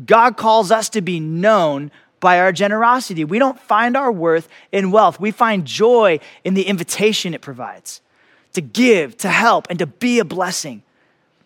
God 0.04 0.36
calls 0.36 0.70
us 0.70 0.88
to 0.90 1.00
be 1.00 1.20
known 1.20 1.90
by 2.20 2.38
our 2.38 2.52
generosity. 2.52 3.24
We 3.24 3.38
don't 3.38 3.58
find 3.58 3.96
our 3.96 4.12
worth 4.12 4.48
in 4.70 4.90
wealth, 4.90 5.20
we 5.20 5.30
find 5.30 5.64
joy 5.64 6.20
in 6.44 6.54
the 6.54 6.62
invitation 6.62 7.34
it 7.34 7.40
provides 7.40 8.00
to 8.54 8.60
give, 8.60 9.16
to 9.18 9.28
help, 9.28 9.66
and 9.70 9.78
to 9.78 9.86
be 9.86 10.18
a 10.18 10.24
blessing. 10.24 10.82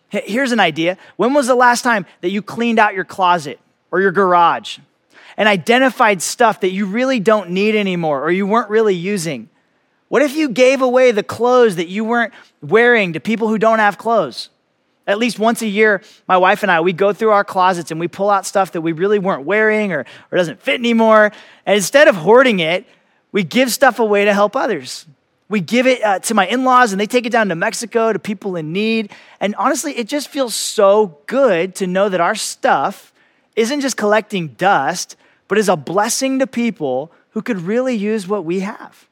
Here's 0.09 0.51
an 0.51 0.59
idea. 0.59 0.97
When 1.15 1.33
was 1.33 1.47
the 1.47 1.55
last 1.55 1.81
time 1.81 2.05
that 2.21 2.29
you 2.29 2.41
cleaned 2.41 2.79
out 2.79 2.93
your 2.93 3.05
closet 3.05 3.59
or 3.91 3.99
your 3.99 4.11
garage 4.11 4.79
and 5.35 5.49
identified 5.49 6.21
stuff 6.21 6.61
that 6.61 6.71
you 6.71 6.85
really 6.85 7.19
don't 7.19 7.49
need 7.49 7.75
anymore 7.75 8.23
or 8.23 8.31
you 8.31 8.45
weren't 8.47 8.69
really 8.69 8.95
using? 8.95 9.49
What 10.09 10.21
if 10.21 10.35
you 10.35 10.49
gave 10.49 10.81
away 10.81 11.11
the 11.11 11.23
clothes 11.23 11.75
that 11.75 11.87
you 11.87 12.05
weren't 12.05 12.33
wearing 12.61 13.13
to 13.13 13.19
people 13.19 13.49
who 13.49 13.57
don't 13.57 13.79
have 13.79 13.97
clothes? 13.97 14.49
At 15.07 15.17
least 15.17 15.39
once 15.39 15.61
a 15.61 15.67
year, 15.67 16.01
my 16.27 16.35
wife 16.35 16.63
and 16.63 16.71
I, 16.71 16.81
we 16.81 16.91
go 16.91 17.13
through 17.13 17.29
our 17.31 17.45
closets 17.45 17.91
and 17.91 17.99
we 17.99 18.09
pull 18.09 18.29
out 18.29 18.45
stuff 18.45 18.73
that 18.73 18.81
we 18.81 18.91
really 18.91 19.19
weren't 19.19 19.45
wearing 19.45 19.93
or, 19.93 20.05
or 20.31 20.37
doesn't 20.37 20.61
fit 20.61 20.75
anymore. 20.75 21.31
And 21.65 21.77
instead 21.77 22.09
of 22.09 22.15
hoarding 22.15 22.59
it, 22.59 22.85
we 23.31 23.43
give 23.43 23.71
stuff 23.71 23.99
away 23.99 24.25
to 24.25 24.33
help 24.33 24.55
others. 24.55 25.05
We 25.49 25.61
give 25.61 25.87
it 25.87 26.03
uh, 26.03 26.19
to 26.19 26.33
my 26.33 26.45
in 26.45 26.65
laws, 26.65 26.91
and 26.91 26.99
they 26.99 27.05
take 27.05 27.25
it 27.25 27.31
down 27.31 27.47
to 27.49 27.55
Mexico 27.55 28.11
to 28.11 28.19
people 28.19 28.57
in 28.57 28.73
need. 28.73 29.11
And 29.39 29.55
honestly, 29.55 29.97
it 29.97 30.07
just 30.07 30.27
feels 30.27 30.53
so 30.53 31.19
good 31.25 31.73
to 31.75 31.87
know 31.87 32.09
that 32.09 32.19
our 32.19 32.35
stuff 32.35 33.13
isn't 33.55 33.79
just 33.79 33.95
collecting 33.95 34.49
dust, 34.49 35.15
but 35.47 35.57
is 35.57 35.69
a 35.69 35.77
blessing 35.77 36.39
to 36.39 36.47
people 36.47 37.11
who 37.31 37.41
could 37.41 37.61
really 37.61 37.95
use 37.95 38.27
what 38.27 38.43
we 38.43 38.59
have. 38.59 39.07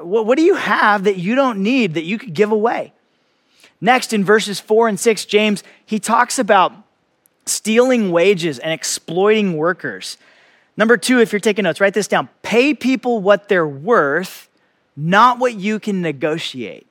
What, 0.00 0.26
what 0.26 0.36
do 0.36 0.42
you 0.42 0.56
have 0.56 1.04
that 1.04 1.16
you 1.16 1.36
don't 1.36 1.60
need 1.60 1.94
that 1.94 2.04
you 2.04 2.18
could 2.18 2.34
give 2.34 2.50
away? 2.50 2.92
Next, 3.80 4.12
in 4.12 4.24
verses 4.24 4.58
four 4.60 4.88
and 4.88 4.98
six, 4.98 5.24
James, 5.24 5.62
he 5.84 5.98
talks 5.98 6.38
about 6.38 6.72
stealing 7.44 8.10
wages 8.10 8.58
and 8.58 8.72
exploiting 8.72 9.56
workers. 9.56 10.16
Number 10.76 10.96
two, 10.96 11.20
if 11.20 11.32
you're 11.32 11.40
taking 11.40 11.64
notes, 11.64 11.80
write 11.80 11.94
this 11.94 12.08
down. 12.08 12.28
Pay 12.42 12.74
people 12.74 13.20
what 13.20 13.48
they're 13.48 13.66
worth 13.66 14.46
not 14.96 15.38
what 15.38 15.54
you 15.54 15.78
can 15.78 16.00
negotiate. 16.00 16.86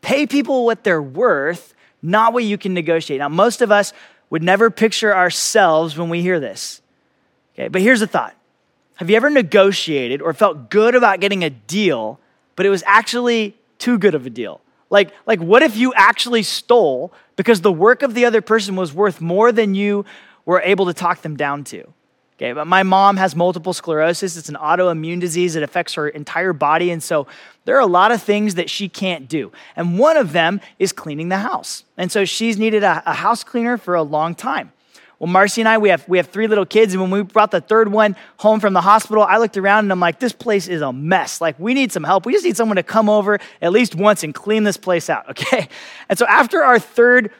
Pay 0.00 0.26
people 0.26 0.64
what 0.64 0.82
they're 0.82 1.02
worth, 1.02 1.74
not 2.00 2.32
what 2.32 2.44
you 2.44 2.56
can 2.56 2.74
negotiate. 2.74 3.18
Now, 3.20 3.28
most 3.28 3.60
of 3.60 3.70
us 3.70 3.92
would 4.30 4.42
never 4.42 4.70
picture 4.70 5.14
ourselves 5.14 5.96
when 5.96 6.08
we 6.08 6.22
hear 6.22 6.40
this. 6.40 6.80
Okay, 7.54 7.68
but 7.68 7.82
here's 7.82 8.00
the 8.00 8.06
thought 8.06 8.34
Have 8.96 9.10
you 9.10 9.16
ever 9.16 9.28
negotiated 9.28 10.22
or 10.22 10.32
felt 10.32 10.70
good 10.70 10.94
about 10.94 11.20
getting 11.20 11.44
a 11.44 11.50
deal, 11.50 12.18
but 12.56 12.64
it 12.64 12.70
was 12.70 12.82
actually 12.86 13.54
too 13.78 13.98
good 13.98 14.14
of 14.14 14.24
a 14.24 14.30
deal? 14.30 14.60
Like, 14.92 15.12
like 15.26 15.40
what 15.40 15.62
if 15.62 15.74
you 15.74 15.94
actually 15.94 16.42
stole 16.42 17.14
because 17.34 17.62
the 17.62 17.72
work 17.72 18.02
of 18.02 18.12
the 18.12 18.26
other 18.26 18.42
person 18.42 18.76
was 18.76 18.92
worth 18.92 19.22
more 19.22 19.50
than 19.50 19.74
you 19.74 20.04
were 20.44 20.60
able 20.60 20.84
to 20.84 20.92
talk 20.92 21.22
them 21.22 21.34
down 21.34 21.64
to? 21.64 21.92
Okay, 22.36 22.52
but 22.52 22.66
my 22.66 22.82
mom 22.82 23.16
has 23.16 23.34
multiple 23.34 23.72
sclerosis. 23.72 24.36
It's 24.36 24.50
an 24.50 24.56
autoimmune 24.56 25.18
disease 25.18 25.54
that 25.54 25.62
affects 25.62 25.94
her 25.94 26.08
entire 26.08 26.52
body. 26.52 26.90
And 26.90 27.02
so 27.02 27.26
there 27.64 27.76
are 27.76 27.80
a 27.80 27.86
lot 27.86 28.12
of 28.12 28.22
things 28.22 28.56
that 28.56 28.68
she 28.68 28.88
can't 28.88 29.28
do. 29.28 29.50
And 29.76 29.98
one 29.98 30.16
of 30.16 30.32
them 30.32 30.60
is 30.78 30.92
cleaning 30.92 31.30
the 31.30 31.38
house. 31.38 31.84
And 31.96 32.12
so 32.12 32.26
she's 32.26 32.58
needed 32.58 32.82
a, 32.82 33.02
a 33.06 33.14
house 33.14 33.44
cleaner 33.44 33.78
for 33.78 33.94
a 33.94 34.02
long 34.02 34.34
time. 34.34 34.72
Well, 35.22 35.30
Marcy 35.30 35.60
and 35.60 35.68
I, 35.68 35.78
we 35.78 35.90
have, 35.90 36.08
we 36.08 36.18
have 36.18 36.26
three 36.30 36.48
little 36.48 36.66
kids. 36.66 36.94
And 36.94 37.00
when 37.00 37.12
we 37.12 37.22
brought 37.22 37.52
the 37.52 37.60
third 37.60 37.92
one 37.92 38.16
home 38.38 38.58
from 38.58 38.72
the 38.72 38.80
hospital, 38.80 39.22
I 39.22 39.38
looked 39.38 39.56
around 39.56 39.84
and 39.84 39.92
I'm 39.92 40.00
like, 40.00 40.18
this 40.18 40.32
place 40.32 40.66
is 40.66 40.82
a 40.82 40.92
mess. 40.92 41.40
Like, 41.40 41.56
we 41.60 41.74
need 41.74 41.92
some 41.92 42.02
help. 42.02 42.26
We 42.26 42.32
just 42.32 42.44
need 42.44 42.56
someone 42.56 42.74
to 42.74 42.82
come 42.82 43.08
over 43.08 43.38
at 43.60 43.70
least 43.70 43.94
once 43.94 44.24
and 44.24 44.34
clean 44.34 44.64
this 44.64 44.76
place 44.76 45.08
out, 45.08 45.28
okay? 45.30 45.68
And 46.08 46.18
so 46.18 46.26
after 46.26 46.64
our 46.64 46.80
third 46.80 47.30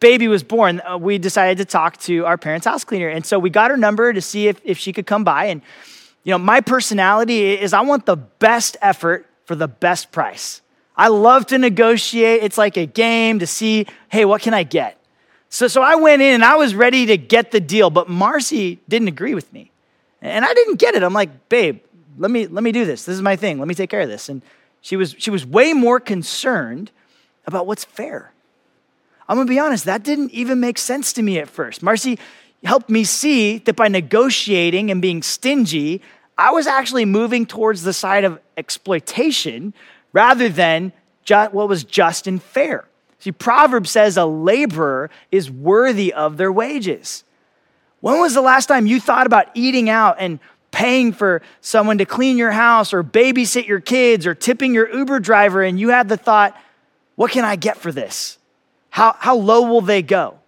baby 0.00 0.26
was 0.26 0.42
born, 0.42 0.80
uh, 0.80 0.98
we 0.98 1.16
decided 1.16 1.58
to 1.58 1.64
talk 1.64 1.98
to 1.98 2.26
our 2.26 2.36
parents' 2.36 2.66
house 2.66 2.82
cleaner. 2.82 3.08
And 3.08 3.24
so 3.24 3.38
we 3.38 3.50
got 3.50 3.70
her 3.70 3.76
number 3.76 4.12
to 4.12 4.20
see 4.20 4.48
if, 4.48 4.60
if 4.64 4.76
she 4.76 4.92
could 4.92 5.06
come 5.06 5.22
by. 5.22 5.44
And, 5.44 5.62
you 6.24 6.32
know, 6.32 6.38
my 6.38 6.60
personality 6.60 7.56
is 7.56 7.72
I 7.72 7.82
want 7.82 8.04
the 8.04 8.16
best 8.16 8.76
effort 8.82 9.30
for 9.44 9.54
the 9.54 9.68
best 9.68 10.10
price. 10.10 10.60
I 10.96 11.06
love 11.06 11.46
to 11.46 11.58
negotiate. 11.58 12.42
It's 12.42 12.58
like 12.58 12.76
a 12.76 12.86
game 12.86 13.38
to 13.38 13.46
see, 13.46 13.86
hey, 14.08 14.24
what 14.24 14.42
can 14.42 14.54
I 14.54 14.64
get? 14.64 14.98
So, 15.50 15.68
so 15.68 15.82
I 15.82 15.96
went 15.96 16.22
in 16.22 16.34
and 16.34 16.44
I 16.44 16.56
was 16.56 16.74
ready 16.74 17.06
to 17.06 17.16
get 17.16 17.50
the 17.50 17.60
deal, 17.60 17.90
but 17.90 18.08
Marcy 18.08 18.80
didn't 18.88 19.08
agree 19.08 19.34
with 19.34 19.52
me. 19.52 19.70
And 20.20 20.44
I 20.44 20.52
didn't 20.52 20.76
get 20.76 20.94
it. 20.94 21.02
I'm 21.02 21.14
like, 21.14 21.48
babe, 21.48 21.80
let 22.18 22.30
me, 22.30 22.46
let 22.46 22.62
me 22.62 22.72
do 22.72 22.84
this. 22.84 23.04
This 23.04 23.14
is 23.14 23.22
my 23.22 23.36
thing. 23.36 23.58
Let 23.58 23.68
me 23.68 23.74
take 23.74 23.90
care 23.90 24.00
of 24.00 24.08
this. 24.08 24.28
And 24.28 24.42
she 24.80 24.96
was, 24.96 25.14
she 25.18 25.30
was 25.30 25.46
way 25.46 25.72
more 25.72 26.00
concerned 26.00 26.90
about 27.46 27.66
what's 27.66 27.84
fair. 27.84 28.32
I'm 29.28 29.36
gonna 29.36 29.48
be 29.48 29.58
honest, 29.58 29.84
that 29.84 30.02
didn't 30.02 30.30
even 30.32 30.58
make 30.60 30.78
sense 30.78 31.12
to 31.14 31.22
me 31.22 31.38
at 31.38 31.48
first. 31.48 31.82
Marcy 31.82 32.18
helped 32.64 32.88
me 32.88 33.04
see 33.04 33.58
that 33.58 33.76
by 33.76 33.88
negotiating 33.88 34.90
and 34.90 35.02
being 35.02 35.22
stingy, 35.22 36.00
I 36.36 36.50
was 36.50 36.66
actually 36.66 37.04
moving 37.04 37.46
towards 37.46 37.82
the 37.82 37.92
side 37.92 38.24
of 38.24 38.40
exploitation 38.56 39.74
rather 40.12 40.48
than 40.48 40.92
just 41.24 41.52
what 41.52 41.68
was 41.68 41.84
just 41.84 42.26
and 42.26 42.42
fair. 42.42 42.86
See, 43.18 43.32
Proverbs 43.32 43.90
says 43.90 44.16
a 44.16 44.24
laborer 44.24 45.10
is 45.32 45.50
worthy 45.50 46.12
of 46.12 46.36
their 46.36 46.52
wages. 46.52 47.24
When 48.00 48.20
was 48.20 48.34
the 48.34 48.40
last 48.40 48.66
time 48.66 48.86
you 48.86 49.00
thought 49.00 49.26
about 49.26 49.48
eating 49.54 49.90
out 49.90 50.16
and 50.20 50.38
paying 50.70 51.12
for 51.12 51.42
someone 51.60 51.98
to 51.98 52.04
clean 52.04 52.36
your 52.36 52.52
house 52.52 52.92
or 52.92 53.02
babysit 53.02 53.66
your 53.66 53.80
kids 53.80 54.26
or 54.26 54.34
tipping 54.34 54.74
your 54.74 54.88
Uber 54.94 55.18
driver 55.18 55.62
and 55.62 55.80
you 55.80 55.88
had 55.88 56.08
the 56.08 56.16
thought, 56.16 56.56
what 57.16 57.32
can 57.32 57.44
I 57.44 57.56
get 57.56 57.76
for 57.76 57.90
this? 57.90 58.38
How, 58.90 59.16
how 59.18 59.36
low 59.36 59.62
will 59.62 59.80
they 59.80 60.02
go? 60.02 60.38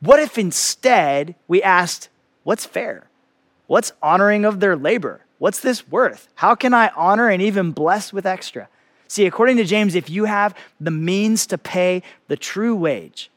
What 0.00 0.20
if 0.20 0.38
instead 0.38 1.34
we 1.48 1.62
asked, 1.62 2.08
what's 2.44 2.64
fair? 2.64 3.08
What's 3.66 3.92
honoring 4.02 4.44
of 4.44 4.60
their 4.60 4.76
labor? 4.76 5.20
What's 5.38 5.60
this 5.60 5.86
worth? 5.88 6.28
How 6.36 6.54
can 6.54 6.72
I 6.72 6.90
honor 6.96 7.28
and 7.28 7.42
even 7.42 7.72
bless 7.72 8.12
with 8.12 8.24
extra? 8.24 8.68
See, 9.08 9.26
according 9.26 9.56
to 9.58 9.64
James, 9.64 9.94
if 9.94 10.10
you 10.10 10.24
have 10.24 10.54
the 10.80 10.90
means 10.90 11.46
to 11.48 11.58
pay 11.58 12.02
the 12.28 12.36
true 12.36 12.74
wage, 12.74 13.30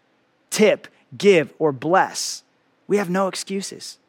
tip, 0.50 0.88
give, 1.18 1.54
or 1.60 1.72
bless, 1.72 2.44
we 2.88 2.98
have 2.98 3.10
no 3.10 3.28
excuses. 3.28 4.00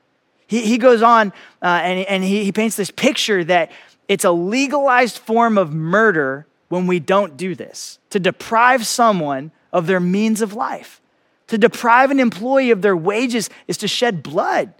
He, 0.47 0.63
he 0.63 0.79
goes 0.79 1.03
on 1.03 1.29
uh, 1.63 1.81
and, 1.83 2.07
and 2.07 2.25
he, 2.25 2.45
he 2.45 2.53
paints 2.53 2.77
this 2.77 2.91
picture 2.91 3.45
that 3.45 3.71
it's 4.09 4.25
a 4.25 4.33
legalized 4.33 5.19
form 5.19 5.57
of 5.57 5.73
murder 5.73 6.47
when 6.69 6.87
we 6.87 6.99
don't 6.99 7.37
do 7.37 7.55
this. 7.55 7.99
To 8.11 8.19
deprive 8.19 8.87
someone 8.87 9.53
of 9.73 9.87
their 9.87 10.01
means 10.01 10.41
of 10.41 10.55
life. 10.55 11.01
To 11.49 11.59
deprive 11.59 12.11
an 12.11 12.19
employee 12.19 12.71
of 12.71 12.83
their 12.83 12.97
wages 12.97 13.51
is 13.69 13.77
to 13.79 13.89
shed 13.89 14.23
blood. 14.23 14.73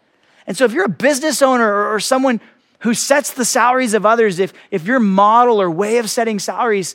And 0.47 0.57
so, 0.57 0.65
if 0.65 0.73
you're 0.73 0.85
a 0.85 0.89
business 0.89 1.43
owner 1.43 1.89
or 1.93 2.01
someone 2.01 2.41
who 2.81 2.95
sets 2.95 3.33
the 3.33 3.45
salaries 3.45 3.95
of 3.95 4.05
others, 4.05 4.39
if, 4.39 4.53
if 4.71 4.87
your 4.87 5.01
model 5.01 5.61
or 5.61 5.71
way 5.71 5.99
of 5.99 6.11
setting 6.11 6.39
salaries 6.39 6.95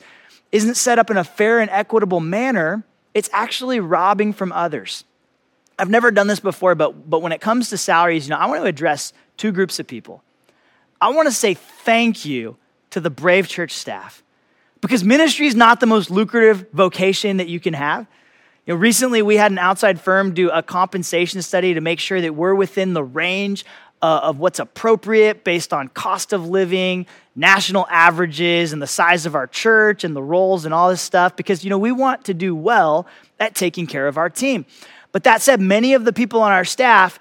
isn't 0.52 0.76
set 0.76 1.00
up 1.00 1.10
in 1.10 1.18
a 1.18 1.24
fair 1.24 1.60
and 1.60 1.70
equitable 1.72 2.20
manner, 2.20 2.84
it's 3.14 3.30
actually 3.32 3.80
robbing 3.80 4.34
from 4.34 4.52
others. 4.52 5.04
I've 5.78 5.90
never 5.90 6.12
done 6.12 6.28
this 6.28 6.40
before, 6.40 6.76
but, 6.76 7.10
but 7.10 7.22
when 7.22 7.32
it 7.32 7.42
comes 7.42 7.70
to 7.70 7.78
salaries, 7.78 8.28
you 8.28 8.32
know, 8.32 8.38
I 8.38 8.46
want 8.46 8.62
to 8.62 8.68
address 8.68 9.14
two 9.38 9.52
groups 9.52 9.80
of 9.80 9.88
people. 9.88 10.24
I 11.02 11.10
want 11.10 11.28
to 11.28 11.34
say 11.34 11.54
thank 11.54 12.26
you 12.26 12.58
to 12.92 13.00
the 13.00 13.10
Brave 13.10 13.48
Church 13.48 13.72
staff 13.72 14.24
because 14.82 15.04
ministry 15.04 15.48
is 15.48 15.56
not 15.56 15.80
the 15.80 15.86
most 15.86 16.10
lucrative 16.10 16.68
vocation 16.72 17.38
that 17.38 17.48
you 17.48 17.60
can 17.60 17.74
have. 17.74 18.08
You 18.66 18.74
know, 18.74 18.80
recently 18.80 19.22
we 19.22 19.36
had 19.36 19.52
an 19.52 19.60
outside 19.60 20.00
firm 20.00 20.34
do 20.34 20.50
a 20.50 20.64
compensation 20.64 21.42
study 21.42 21.74
to 21.74 21.82
make 21.82 22.00
sure 22.00 22.22
that 22.22 22.34
we're 22.34 22.56
within 22.56 22.94
the 22.94 23.04
range 23.04 23.66
uh, 24.02 24.20
of 24.24 24.40
what's 24.40 24.60
appropriate 24.60 25.44
based 25.44 25.74
on 25.74 25.88
cost 25.90 26.34
of 26.34 26.48
living, 26.48 27.06
national 27.36 27.88
averages, 27.90 28.74
and 28.74 28.82
the 28.82 28.88
size 28.88 29.26
of 29.26 29.36
our 29.36 29.48
church 29.48 30.04
and 30.04 30.16
the 30.16 30.22
roles 30.22 30.66
and 30.66 30.74
all 30.74 30.90
this 30.90 31.02
stuff 31.02 31.36
because, 31.36 31.64
you 31.64 31.70
know, 31.70 31.78
we 31.78 31.92
want 31.92 32.26
to 32.26 32.34
do 32.34 32.56
well 32.56 33.08
at 33.40 33.56
taking 33.56 33.88
care 33.88 34.08
of 34.08 34.18
our 34.18 34.30
team. 34.30 34.66
But 35.12 35.24
that 35.24 35.42
said, 35.42 35.62
many 35.62 35.94
of 35.94 36.06
the 36.06 36.14
people 36.14 36.42
on 36.42 36.52
our 36.52 36.66
staff 36.66 37.20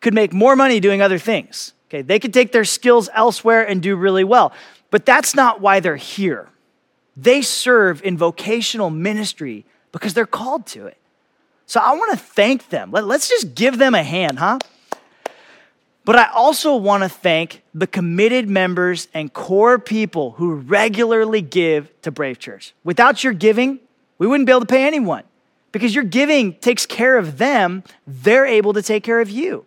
could 0.00 0.14
make 0.14 0.32
more 0.32 0.56
money 0.56 0.80
doing 0.80 1.00
other 1.00 1.18
things. 1.18 1.72
Okay, 1.88 2.02
they 2.02 2.18
could 2.18 2.34
take 2.34 2.52
their 2.52 2.64
skills 2.64 3.08
elsewhere 3.14 3.66
and 3.66 3.80
do 3.80 3.94
really 3.94 4.24
well. 4.24 4.52
But 4.90 5.06
that's 5.06 5.34
not 5.34 5.60
why 5.60 5.80
they're 5.80 5.96
here. 5.96 6.48
They 7.16 7.42
serve 7.42 8.02
in 8.02 8.18
vocational 8.18 8.90
ministry 8.90 9.64
because 9.92 10.12
they're 10.12 10.26
called 10.26 10.66
to 10.66 10.86
it. 10.86 10.98
So 11.66 11.80
I 11.80 11.92
want 11.94 12.12
to 12.12 12.18
thank 12.18 12.68
them. 12.68 12.90
Let, 12.90 13.04
us 13.04 13.28
just 13.28 13.54
give 13.54 13.78
them 13.78 13.94
a 13.94 14.02
hand, 14.02 14.38
huh? 14.38 14.58
But 16.06 16.14
I 16.14 16.30
also 16.30 16.76
want 16.76 17.02
to 17.02 17.08
thank 17.08 17.62
the 17.74 17.88
committed 17.88 18.48
members 18.48 19.08
and 19.12 19.32
core 19.32 19.76
people 19.76 20.30
who 20.30 20.54
regularly 20.54 21.42
give 21.42 21.90
to 22.02 22.12
Brave 22.12 22.38
Church. 22.38 22.74
Without 22.84 23.24
your 23.24 23.32
giving, 23.32 23.80
we 24.16 24.28
wouldn't 24.28 24.46
be 24.46 24.52
able 24.52 24.60
to 24.60 24.66
pay 24.66 24.86
anyone 24.86 25.24
because 25.72 25.96
your 25.96 26.04
giving 26.04 26.54
takes 26.54 26.86
care 26.86 27.18
of 27.18 27.38
them, 27.38 27.82
they're 28.06 28.46
able 28.46 28.72
to 28.74 28.82
take 28.82 29.02
care 29.02 29.20
of 29.20 29.28
you. 29.28 29.66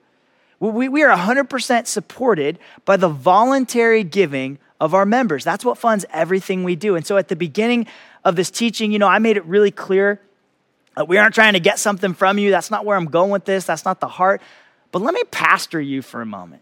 We, 0.62 0.88
we 0.88 1.03
are 1.03 1.13
100% 1.13 1.88
supported 1.88 2.58
by 2.86 2.96
the 2.96 3.10
voluntary 3.10 4.05
giving 4.05 4.60
of 4.79 4.93
our 4.93 5.05
members. 5.05 5.43
That's 5.43 5.65
what 5.65 5.77
funds 5.77 6.05
everything 6.10 6.63
we 6.63 6.77
do. 6.77 6.96
And 6.96 7.05
so 7.05 7.17
at 7.17 7.27
the 7.27 7.36
beginning 7.36 7.86
of 8.24 8.38
this 8.38 8.50
teaching, 8.50 8.93
you 8.93 9.00
know, 9.00 9.10
I 9.10 9.19
made 9.19 9.36
it 9.36 9.43
really 9.43 9.72
clear 9.72 10.22
that 10.96 11.10
we 11.10 11.17
aren't 11.17 11.36
trying 11.36 11.53
to 11.53 11.60
get 11.60 11.79
something 11.79 12.13
from 12.13 12.38
you. 12.38 12.50
That's 12.50 12.72
not 12.72 12.86
where 12.86 12.96
I'm 12.96 13.08
going 13.08 13.29
with 13.29 13.43
this. 13.43 13.65
That's 13.65 13.84
not 13.84 14.00
the 14.00 14.08
heart. 14.08 14.41
But 14.91 15.01
let 15.01 15.13
me 15.13 15.24
pastor 15.31 15.79
you 15.79 16.01
for 16.01 16.22
a 16.22 16.25
moment 16.25 16.62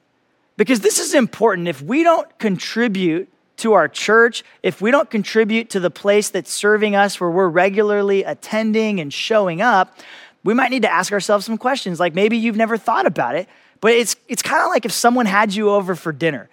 because 0.58 0.82
this 0.82 1.00
is 1.00 1.14
important. 1.14 1.68
If 1.68 1.82
we 1.82 2.04
don't 2.04 2.38
contribute 2.40 3.30
to 3.58 3.74
our 3.74 3.88
church, 3.88 4.44
if 4.62 4.82
we 4.82 4.92
don't 4.92 5.10
contribute 5.10 5.70
to 5.72 5.80
the 5.80 5.90
place 5.90 6.30
that's 6.30 6.52
serving 6.52 6.96
us 6.96 7.20
where 7.20 7.30
we're 7.30 7.48
regularly 7.48 8.24
attending 8.24 9.00
and 9.00 9.14
showing 9.14 9.62
up, 9.62 9.98
we 10.44 10.54
might 10.54 10.70
need 10.70 10.84
to 10.84 10.92
ask 10.92 11.12
ourselves 11.12 11.46
some 11.46 11.58
questions. 11.58 12.00
Like 12.00 12.14
maybe 12.14 12.38
you've 12.38 12.56
never 12.56 12.78
thought 12.78 13.06
about 13.06 13.36
it, 13.36 13.48
but 13.82 13.92
it's, 13.94 14.16
it's 14.28 14.42
kind 14.42 14.64
of 14.64 14.70
like 14.70 14.86
if 14.86 14.92
someone 14.92 15.26
had 15.26 15.54
you 15.54 15.70
over 15.70 15.96
for 15.96 16.12
dinner 16.12 16.50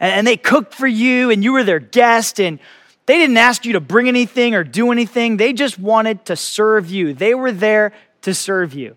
and, 0.00 0.12
and 0.12 0.26
they 0.26 0.36
cooked 0.36 0.74
for 0.74 0.86
you 0.86 1.30
and 1.30 1.44
you 1.44 1.52
were 1.52 1.64
their 1.64 1.78
guest 1.78 2.40
and 2.40 2.58
they 3.06 3.16
didn't 3.18 3.38
ask 3.38 3.64
you 3.64 3.72
to 3.74 3.80
bring 3.80 4.08
anything 4.08 4.54
or 4.54 4.64
do 4.64 4.92
anything. 4.92 5.38
They 5.38 5.52
just 5.52 5.78
wanted 5.78 6.26
to 6.26 6.36
serve 6.36 6.90
you. 6.90 7.14
They 7.14 7.34
were 7.34 7.52
there 7.52 7.92
to 8.22 8.34
serve 8.34 8.74
you. 8.74 8.96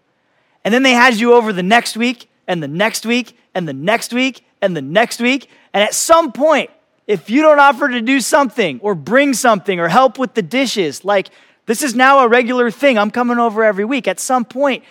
And 0.64 0.74
then 0.74 0.84
they 0.84 0.92
had 0.92 1.16
you 1.16 1.34
over 1.34 1.54
the 1.54 1.64
next 1.64 1.98
week 1.98 2.30
and 2.48 2.62
the 2.62 2.68
next 2.68 3.06
week 3.06 3.38
and 3.56 3.68
the 3.68 3.74
next 3.74 4.14
week 4.14 4.46
and 4.62 4.76
the 4.76 4.82
next 4.82 5.20
week. 5.20 5.50
And 5.74 5.84
at 5.84 5.94
some 5.94 6.32
point, 6.32 6.70
if 7.08 7.30
you 7.30 7.42
don't 7.42 7.60
offer 7.60 7.90
to 7.90 8.02
do 8.02 8.20
something 8.20 8.80
or 8.82 8.96
bring 8.96 9.34
something 9.34 9.80
or 9.80 9.88
help 9.88 10.20
with 10.20 10.34
the 10.34 10.42
dishes, 10.42 11.04
like 11.04 11.30
this 11.66 11.82
is 11.82 11.96
now 11.96 12.20
a 12.20 12.28
regular 12.28 12.70
thing. 12.70 12.98
I'm 12.98 13.12
coming 13.12 13.40
over 13.40 13.64
every 13.64 13.86
week. 13.86 14.08
At 14.08 14.20
some 14.20 14.46
point, 14.46 14.84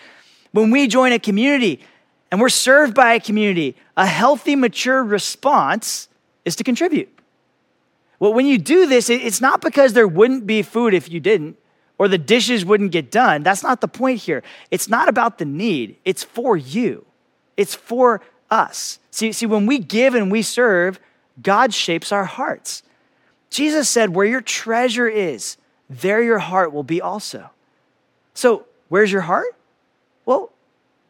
when 0.51 0.71
we 0.71 0.87
join 0.87 1.13
a 1.13 1.19
community 1.19 1.79
and 2.31 2.41
we're 2.41 2.49
served 2.49 2.93
by 2.93 3.13
a 3.13 3.19
community, 3.19 3.75
a 3.95 4.05
healthy, 4.05 4.55
mature 4.55 5.03
response 5.03 6.09
is 6.43 6.55
to 6.57 6.63
contribute. 6.63 7.09
Well, 8.19 8.33
when 8.33 8.45
you 8.45 8.57
do 8.57 8.85
this, 8.85 9.09
it's 9.09 9.41
not 9.41 9.61
because 9.61 9.93
there 9.93 10.07
wouldn't 10.07 10.45
be 10.45 10.61
food 10.61 10.93
if 10.93 11.09
you 11.09 11.19
didn't 11.19 11.57
or 12.01 12.07
the 12.07 12.17
dishes 12.17 12.65
wouldn't 12.65 12.91
get 12.91 13.11
done. 13.11 13.43
That's 13.43 13.61
not 13.61 13.79
the 13.79 13.87
point 13.87 14.21
here. 14.21 14.41
It's 14.71 14.89
not 14.89 15.07
about 15.07 15.37
the 15.37 15.45
need, 15.45 15.97
it's 16.03 16.23
for 16.23 16.57
you, 16.57 17.05
it's 17.57 17.75
for 17.75 18.21
us. 18.49 18.97
See, 19.11 19.31
see 19.31 19.45
when 19.45 19.67
we 19.67 19.77
give 19.77 20.15
and 20.15 20.31
we 20.31 20.41
serve, 20.41 20.99
God 21.43 21.75
shapes 21.75 22.11
our 22.11 22.25
hearts. 22.25 22.81
Jesus 23.51 23.87
said, 23.87 24.15
Where 24.15 24.25
your 24.25 24.41
treasure 24.41 25.07
is, 25.07 25.57
there 25.91 26.23
your 26.23 26.39
heart 26.39 26.73
will 26.73 26.81
be 26.81 27.01
also. 27.01 27.51
So, 28.33 28.65
where's 28.89 29.11
your 29.11 29.21
heart? 29.21 29.55
Well, 30.25 30.51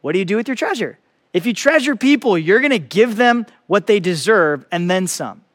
what 0.01 0.11
do 0.11 0.19
you 0.19 0.25
do 0.25 0.35
with 0.35 0.49
your 0.49 0.55
treasure? 0.55 0.99
If 1.31 1.45
you 1.45 1.53
treasure 1.53 1.95
people, 1.95 2.37
you're 2.37 2.59
going 2.59 2.71
to 2.71 2.79
give 2.79 3.15
them 3.15 3.45
what 3.67 3.87
they 3.87 4.01
deserve 4.01 4.65
and 4.73 4.91
then 4.91 5.07
some. 5.07 5.45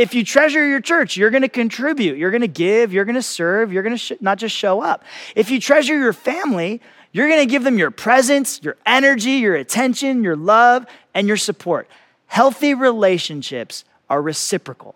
If 0.00 0.14
you 0.14 0.24
treasure 0.24 0.66
your 0.66 0.80
church, 0.80 1.18
you're 1.18 1.28
going 1.28 1.42
to 1.42 1.48
contribute, 1.48 2.16
you're 2.16 2.30
going 2.30 2.40
to 2.40 2.48
give, 2.48 2.90
you're 2.90 3.04
going 3.04 3.16
to 3.16 3.22
serve, 3.22 3.70
you're 3.70 3.82
going 3.82 3.94
to 3.94 3.98
sh- 3.98 4.12
not 4.18 4.38
just 4.38 4.56
show 4.56 4.80
up. 4.80 5.04
If 5.36 5.50
you 5.50 5.60
treasure 5.60 5.94
your 5.98 6.14
family, 6.14 6.80
you're 7.12 7.28
going 7.28 7.46
to 7.46 7.46
give 7.46 7.64
them 7.64 7.76
your 7.76 7.90
presence, 7.90 8.62
your 8.62 8.78
energy, 8.86 9.32
your 9.32 9.54
attention, 9.54 10.24
your 10.24 10.36
love, 10.36 10.86
and 11.12 11.28
your 11.28 11.36
support. 11.36 11.86
Healthy 12.28 12.72
relationships 12.72 13.84
are 14.08 14.22
reciprocal. 14.22 14.94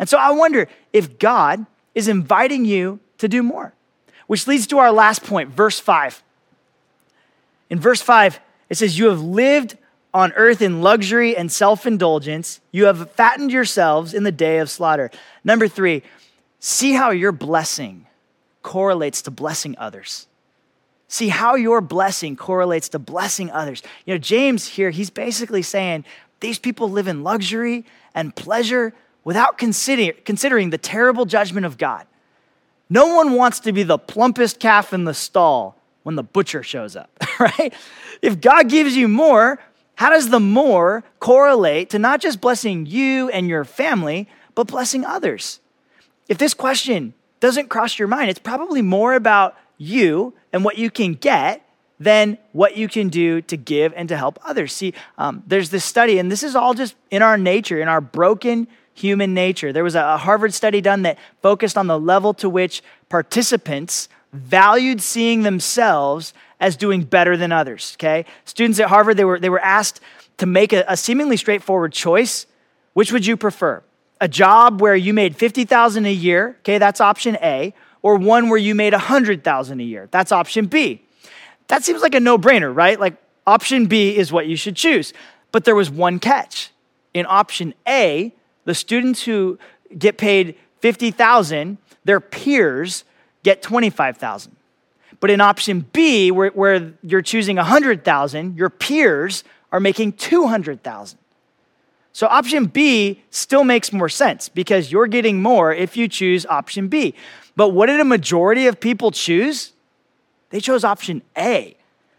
And 0.00 0.08
so 0.08 0.18
I 0.18 0.32
wonder 0.32 0.66
if 0.92 1.20
God 1.20 1.64
is 1.94 2.08
inviting 2.08 2.64
you 2.64 2.98
to 3.18 3.28
do 3.28 3.44
more, 3.44 3.72
which 4.26 4.48
leads 4.48 4.66
to 4.66 4.78
our 4.78 4.90
last 4.90 5.22
point, 5.22 5.50
verse 5.50 5.78
5. 5.78 6.20
In 7.70 7.78
verse 7.78 8.02
5, 8.02 8.40
it 8.70 8.76
says, 8.76 8.98
You 8.98 9.06
have 9.06 9.22
lived 9.22 9.78
on 10.14 10.32
earth 10.32 10.60
in 10.60 10.82
luxury 10.82 11.36
and 11.36 11.50
self 11.50 11.86
indulgence. 11.86 12.60
You 12.70 12.86
have 12.86 13.10
fattened 13.12 13.52
yourselves 13.52 14.14
in 14.14 14.24
the 14.24 14.32
day 14.32 14.58
of 14.58 14.70
slaughter. 14.70 15.10
Number 15.44 15.68
three, 15.68 16.02
see 16.60 16.92
how 16.92 17.10
your 17.10 17.32
blessing 17.32 18.06
correlates 18.62 19.22
to 19.22 19.30
blessing 19.30 19.74
others. 19.78 20.26
See 21.08 21.28
how 21.28 21.56
your 21.56 21.80
blessing 21.80 22.36
correlates 22.36 22.88
to 22.90 22.98
blessing 22.98 23.50
others. 23.50 23.82
You 24.06 24.14
know, 24.14 24.18
James 24.18 24.66
here, 24.66 24.90
he's 24.90 25.10
basically 25.10 25.62
saying 25.62 26.04
these 26.40 26.58
people 26.58 26.88
live 26.90 27.06
in 27.06 27.22
luxury 27.22 27.84
and 28.14 28.34
pleasure 28.34 28.94
without 29.24 29.58
consider- 29.58 30.14
considering 30.24 30.70
the 30.70 30.78
terrible 30.78 31.26
judgment 31.26 31.66
of 31.66 31.78
God. 31.78 32.06
No 32.88 33.14
one 33.14 33.32
wants 33.34 33.60
to 33.60 33.72
be 33.72 33.82
the 33.82 33.98
plumpest 33.98 34.58
calf 34.58 34.92
in 34.92 35.04
the 35.04 35.14
stall 35.14 35.76
when 36.02 36.16
the 36.16 36.22
butcher 36.22 36.62
shows 36.62 36.96
up, 36.96 37.10
right? 37.38 37.72
If 38.20 38.40
God 38.40 38.68
gives 38.68 38.96
you 38.96 39.08
more, 39.08 39.58
how 39.96 40.10
does 40.10 40.30
the 40.30 40.40
more 40.40 41.04
correlate 41.20 41.90
to 41.90 41.98
not 41.98 42.20
just 42.20 42.40
blessing 42.40 42.86
you 42.86 43.28
and 43.30 43.48
your 43.48 43.64
family, 43.64 44.28
but 44.54 44.66
blessing 44.66 45.04
others? 45.04 45.60
If 46.28 46.38
this 46.38 46.54
question 46.54 47.14
doesn't 47.40 47.68
cross 47.68 47.98
your 47.98 48.08
mind, 48.08 48.30
it's 48.30 48.38
probably 48.38 48.82
more 48.82 49.14
about 49.14 49.56
you 49.76 50.34
and 50.52 50.64
what 50.64 50.78
you 50.78 50.90
can 50.90 51.14
get 51.14 51.66
than 51.98 52.36
what 52.52 52.76
you 52.76 52.88
can 52.88 53.08
do 53.08 53.40
to 53.42 53.56
give 53.56 53.92
and 53.94 54.08
to 54.08 54.16
help 54.16 54.38
others. 54.44 54.72
See, 54.72 54.92
um, 55.18 55.42
there's 55.46 55.70
this 55.70 55.84
study, 55.84 56.18
and 56.18 56.32
this 56.32 56.42
is 56.42 56.56
all 56.56 56.74
just 56.74 56.96
in 57.10 57.22
our 57.22 57.38
nature, 57.38 57.80
in 57.80 57.88
our 57.88 58.00
broken 58.00 58.66
human 58.94 59.34
nature. 59.34 59.72
There 59.72 59.84
was 59.84 59.94
a 59.94 60.18
Harvard 60.18 60.52
study 60.52 60.80
done 60.80 61.02
that 61.02 61.18
focused 61.42 61.78
on 61.78 61.86
the 61.86 61.98
level 61.98 62.34
to 62.34 62.48
which 62.48 62.82
participants 63.08 64.08
valued 64.32 65.00
seeing 65.00 65.42
themselves 65.42 66.34
as 66.62 66.76
doing 66.76 67.02
better 67.02 67.36
than 67.36 67.50
others, 67.50 67.96
okay? 67.96 68.24
Students 68.44 68.78
at 68.78 68.88
Harvard, 68.88 69.16
they 69.16 69.24
were, 69.24 69.40
they 69.40 69.50
were 69.50 69.60
asked 69.60 70.00
to 70.38 70.46
make 70.46 70.72
a, 70.72 70.84
a 70.86 70.96
seemingly 70.96 71.36
straightforward 71.36 71.92
choice. 71.92 72.46
Which 72.94 73.12
would 73.12 73.26
you 73.26 73.36
prefer? 73.36 73.82
A 74.20 74.28
job 74.28 74.80
where 74.80 74.94
you 74.94 75.12
made 75.12 75.36
50,000 75.36 76.06
a 76.06 76.12
year, 76.12 76.56
okay, 76.60 76.78
that's 76.78 77.00
option 77.00 77.36
A, 77.42 77.74
or 78.00 78.16
one 78.16 78.48
where 78.48 78.58
you 78.58 78.76
made 78.76 78.92
100,000 78.92 79.80
a 79.80 79.82
year. 79.82 80.08
That's 80.12 80.30
option 80.30 80.66
B. 80.66 81.02
That 81.66 81.82
seems 81.82 82.00
like 82.00 82.14
a 82.14 82.20
no-brainer, 82.20 82.74
right? 82.74 82.98
Like 82.98 83.14
option 83.44 83.86
B 83.86 84.16
is 84.16 84.30
what 84.30 84.46
you 84.46 84.54
should 84.54 84.76
choose. 84.76 85.12
But 85.50 85.64
there 85.64 85.74
was 85.74 85.90
one 85.90 86.20
catch. 86.20 86.70
In 87.12 87.26
option 87.28 87.74
A, 87.88 88.32
the 88.66 88.74
students 88.74 89.24
who 89.24 89.58
get 89.98 90.16
paid 90.16 90.54
50,000, 90.78 91.78
their 92.04 92.20
peers 92.20 93.02
get 93.42 93.62
25,000. 93.62 94.56
But 95.22 95.30
in 95.30 95.40
option 95.40 95.86
B, 95.92 96.32
where, 96.32 96.50
where 96.50 96.94
you're 97.04 97.22
choosing 97.22 97.54
100,000, 97.54 98.56
your 98.56 98.68
peers 98.68 99.44
are 99.70 99.78
making 99.78 100.14
200,000. 100.14 101.16
So 102.12 102.26
option 102.26 102.64
B 102.64 103.22
still 103.30 103.62
makes 103.62 103.92
more 103.92 104.08
sense 104.08 104.48
because 104.48 104.90
you're 104.90 105.06
getting 105.06 105.40
more 105.40 105.72
if 105.72 105.96
you 105.96 106.08
choose 106.08 106.44
option 106.46 106.88
B. 106.88 107.14
But 107.54 107.68
what 107.68 107.86
did 107.86 108.00
a 108.00 108.04
majority 108.04 108.66
of 108.66 108.80
people 108.80 109.12
choose? 109.12 109.70
They 110.50 110.58
chose 110.58 110.82
option 110.82 111.22
A 111.38 111.76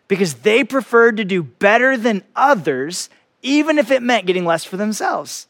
because 0.07 0.35
they 0.35 0.63
preferred 0.63 1.17
to 1.17 1.25
do 1.25 1.43
better 1.43 1.97
than 1.97 2.23
others, 2.37 3.09
even 3.41 3.79
if 3.79 3.91
it 3.91 4.01
meant 4.01 4.27
getting 4.27 4.45
less 4.45 4.63
for 4.63 4.77
themselves. 4.77 5.47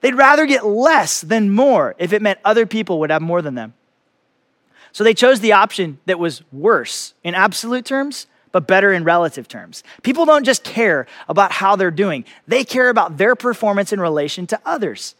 They'd 0.00 0.14
rather 0.14 0.46
get 0.46 0.64
less 0.64 1.20
than 1.20 1.50
more 1.50 1.94
if 1.98 2.14
it 2.14 2.22
meant 2.22 2.38
other 2.42 2.64
people 2.64 3.00
would 3.00 3.10
have 3.10 3.20
more 3.20 3.42
than 3.42 3.54
them. 3.54 3.74
So 4.96 5.04
they 5.04 5.12
chose 5.12 5.40
the 5.40 5.52
option 5.52 5.98
that 6.06 6.18
was 6.18 6.42
worse 6.50 7.12
in 7.22 7.34
absolute 7.34 7.84
terms, 7.84 8.26
but 8.50 8.66
better 8.66 8.94
in 8.94 9.04
relative 9.04 9.46
terms. 9.46 9.84
People 10.02 10.24
don't 10.24 10.42
just 10.42 10.64
care 10.64 11.06
about 11.28 11.52
how 11.52 11.76
they're 11.76 11.90
doing, 11.90 12.24
they 12.48 12.64
care 12.64 12.88
about 12.88 13.18
their 13.18 13.36
performance 13.36 13.92
in 13.92 14.00
relation 14.00 14.46
to 14.46 14.60
others. 14.64 15.14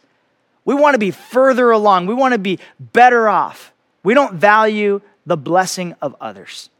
We 0.65 0.73
want 0.73 0.95
to 0.95 0.97
be 0.97 1.11
further 1.11 1.69
along, 1.69 2.07
we 2.07 2.15
want 2.15 2.31
to 2.31 2.39
be 2.39 2.57
better 2.79 3.29
off. 3.29 3.71
We 4.01 4.15
don't 4.15 4.33
value 4.33 4.99
the 5.27 5.37
blessing 5.37 5.93
of 6.01 6.15
others. 6.19 6.71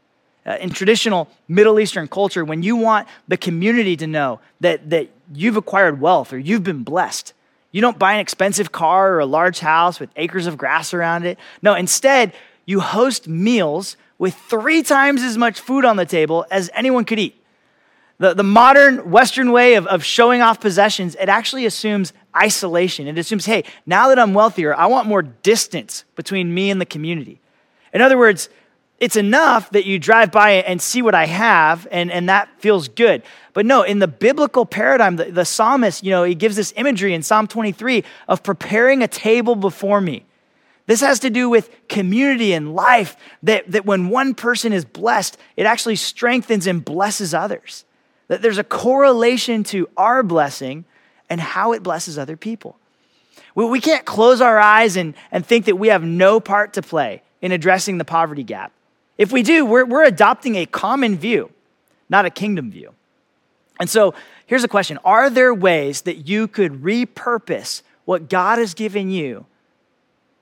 Uh, 0.44 0.56
in 0.60 0.70
traditional 0.70 1.28
Middle 1.46 1.78
Eastern 1.78 2.08
culture, 2.08 2.44
when 2.44 2.64
you 2.64 2.74
want 2.74 3.06
the 3.28 3.36
community 3.36 3.96
to 3.96 4.08
know 4.08 4.40
that, 4.58 4.90
that 4.90 5.08
you've 5.32 5.56
acquired 5.56 6.00
wealth 6.00 6.32
or 6.32 6.38
you've 6.40 6.64
been 6.64 6.82
blessed, 6.82 7.32
you 7.70 7.80
don't 7.80 7.98
buy 7.98 8.14
an 8.14 8.20
expensive 8.20 8.72
car 8.72 9.12
or 9.12 9.20
a 9.20 9.26
large 9.26 9.60
house 9.60 10.00
with 10.00 10.10
acres 10.16 10.48
of 10.48 10.58
grass 10.58 10.92
around 10.92 11.26
it. 11.26 11.38
No, 11.62 11.74
instead, 11.74 12.32
you 12.68 12.80
host 12.80 13.26
meals 13.26 13.96
with 14.18 14.34
three 14.34 14.82
times 14.82 15.22
as 15.22 15.38
much 15.38 15.58
food 15.58 15.86
on 15.86 15.96
the 15.96 16.04
table 16.04 16.44
as 16.50 16.68
anyone 16.74 17.06
could 17.06 17.18
eat. 17.18 17.42
The, 18.18 18.34
the 18.34 18.42
modern 18.42 19.10
Western 19.10 19.52
way 19.52 19.76
of, 19.76 19.86
of 19.86 20.04
showing 20.04 20.42
off 20.42 20.60
possessions, 20.60 21.14
it 21.14 21.30
actually 21.30 21.64
assumes 21.64 22.12
isolation. 22.36 23.06
It 23.06 23.16
assumes, 23.16 23.46
hey, 23.46 23.64
now 23.86 24.08
that 24.08 24.18
I'm 24.18 24.34
wealthier, 24.34 24.74
I 24.76 24.84
want 24.84 25.08
more 25.08 25.22
distance 25.22 26.04
between 26.14 26.52
me 26.52 26.68
and 26.68 26.78
the 26.78 26.84
community. 26.84 27.40
In 27.94 28.02
other 28.02 28.18
words, 28.18 28.50
it's 29.00 29.16
enough 29.16 29.70
that 29.70 29.86
you 29.86 29.98
drive 29.98 30.30
by 30.30 30.50
and 30.50 30.82
see 30.82 31.00
what 31.00 31.14
I 31.14 31.24
have, 31.24 31.88
and, 31.90 32.12
and 32.12 32.28
that 32.28 32.50
feels 32.60 32.88
good. 32.88 33.22
But 33.54 33.64
no, 33.64 33.80
in 33.80 33.98
the 33.98 34.08
biblical 34.08 34.66
paradigm, 34.66 35.16
the, 35.16 35.30
the 35.30 35.46
psalmist, 35.46 36.04
you 36.04 36.10
know, 36.10 36.22
he 36.22 36.34
gives 36.34 36.56
this 36.56 36.74
imagery 36.76 37.14
in 37.14 37.22
Psalm 37.22 37.46
23 37.46 38.04
of 38.28 38.42
preparing 38.42 39.02
a 39.02 39.08
table 39.08 39.54
before 39.54 40.02
me. 40.02 40.26
This 40.88 41.02
has 41.02 41.20
to 41.20 41.28
do 41.28 41.50
with 41.50 41.70
community 41.86 42.54
and 42.54 42.74
life, 42.74 43.14
that, 43.42 43.70
that 43.70 43.84
when 43.84 44.08
one 44.08 44.34
person 44.34 44.72
is 44.72 44.86
blessed, 44.86 45.36
it 45.54 45.66
actually 45.66 45.96
strengthens 45.96 46.66
and 46.66 46.82
blesses 46.82 47.34
others. 47.34 47.84
That 48.28 48.40
there's 48.40 48.56
a 48.56 48.64
correlation 48.64 49.64
to 49.64 49.86
our 49.98 50.22
blessing 50.22 50.86
and 51.28 51.42
how 51.42 51.74
it 51.74 51.82
blesses 51.82 52.16
other 52.16 52.38
people. 52.38 52.78
We, 53.54 53.66
we 53.66 53.80
can't 53.82 54.06
close 54.06 54.40
our 54.40 54.58
eyes 54.58 54.96
and, 54.96 55.12
and 55.30 55.44
think 55.44 55.66
that 55.66 55.76
we 55.76 55.88
have 55.88 56.02
no 56.02 56.40
part 56.40 56.72
to 56.72 56.80
play 56.80 57.20
in 57.42 57.52
addressing 57.52 57.98
the 57.98 58.06
poverty 58.06 58.42
gap. 58.42 58.72
If 59.18 59.30
we 59.30 59.42
do, 59.42 59.66
we're, 59.66 59.84
we're 59.84 60.04
adopting 60.04 60.56
a 60.56 60.64
common 60.64 61.18
view, 61.18 61.50
not 62.08 62.24
a 62.24 62.30
kingdom 62.30 62.70
view. 62.70 62.94
And 63.78 63.90
so 63.90 64.14
here's 64.46 64.64
a 64.64 64.68
question 64.68 64.98
Are 65.04 65.28
there 65.28 65.52
ways 65.52 66.00
that 66.02 66.26
you 66.26 66.48
could 66.48 66.82
repurpose 66.82 67.82
what 68.06 68.30
God 68.30 68.58
has 68.58 68.72
given 68.72 69.10
you 69.10 69.44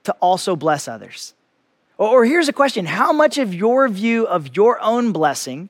to 0.06 0.12
also 0.20 0.56
bless 0.56 0.88
others? 0.88 1.34
Or, 1.98 2.24
here's 2.24 2.48
a 2.48 2.52
question 2.52 2.86
How 2.86 3.12
much 3.12 3.38
of 3.38 3.54
your 3.54 3.88
view 3.88 4.26
of 4.26 4.56
your 4.56 4.80
own 4.80 5.12
blessing 5.12 5.68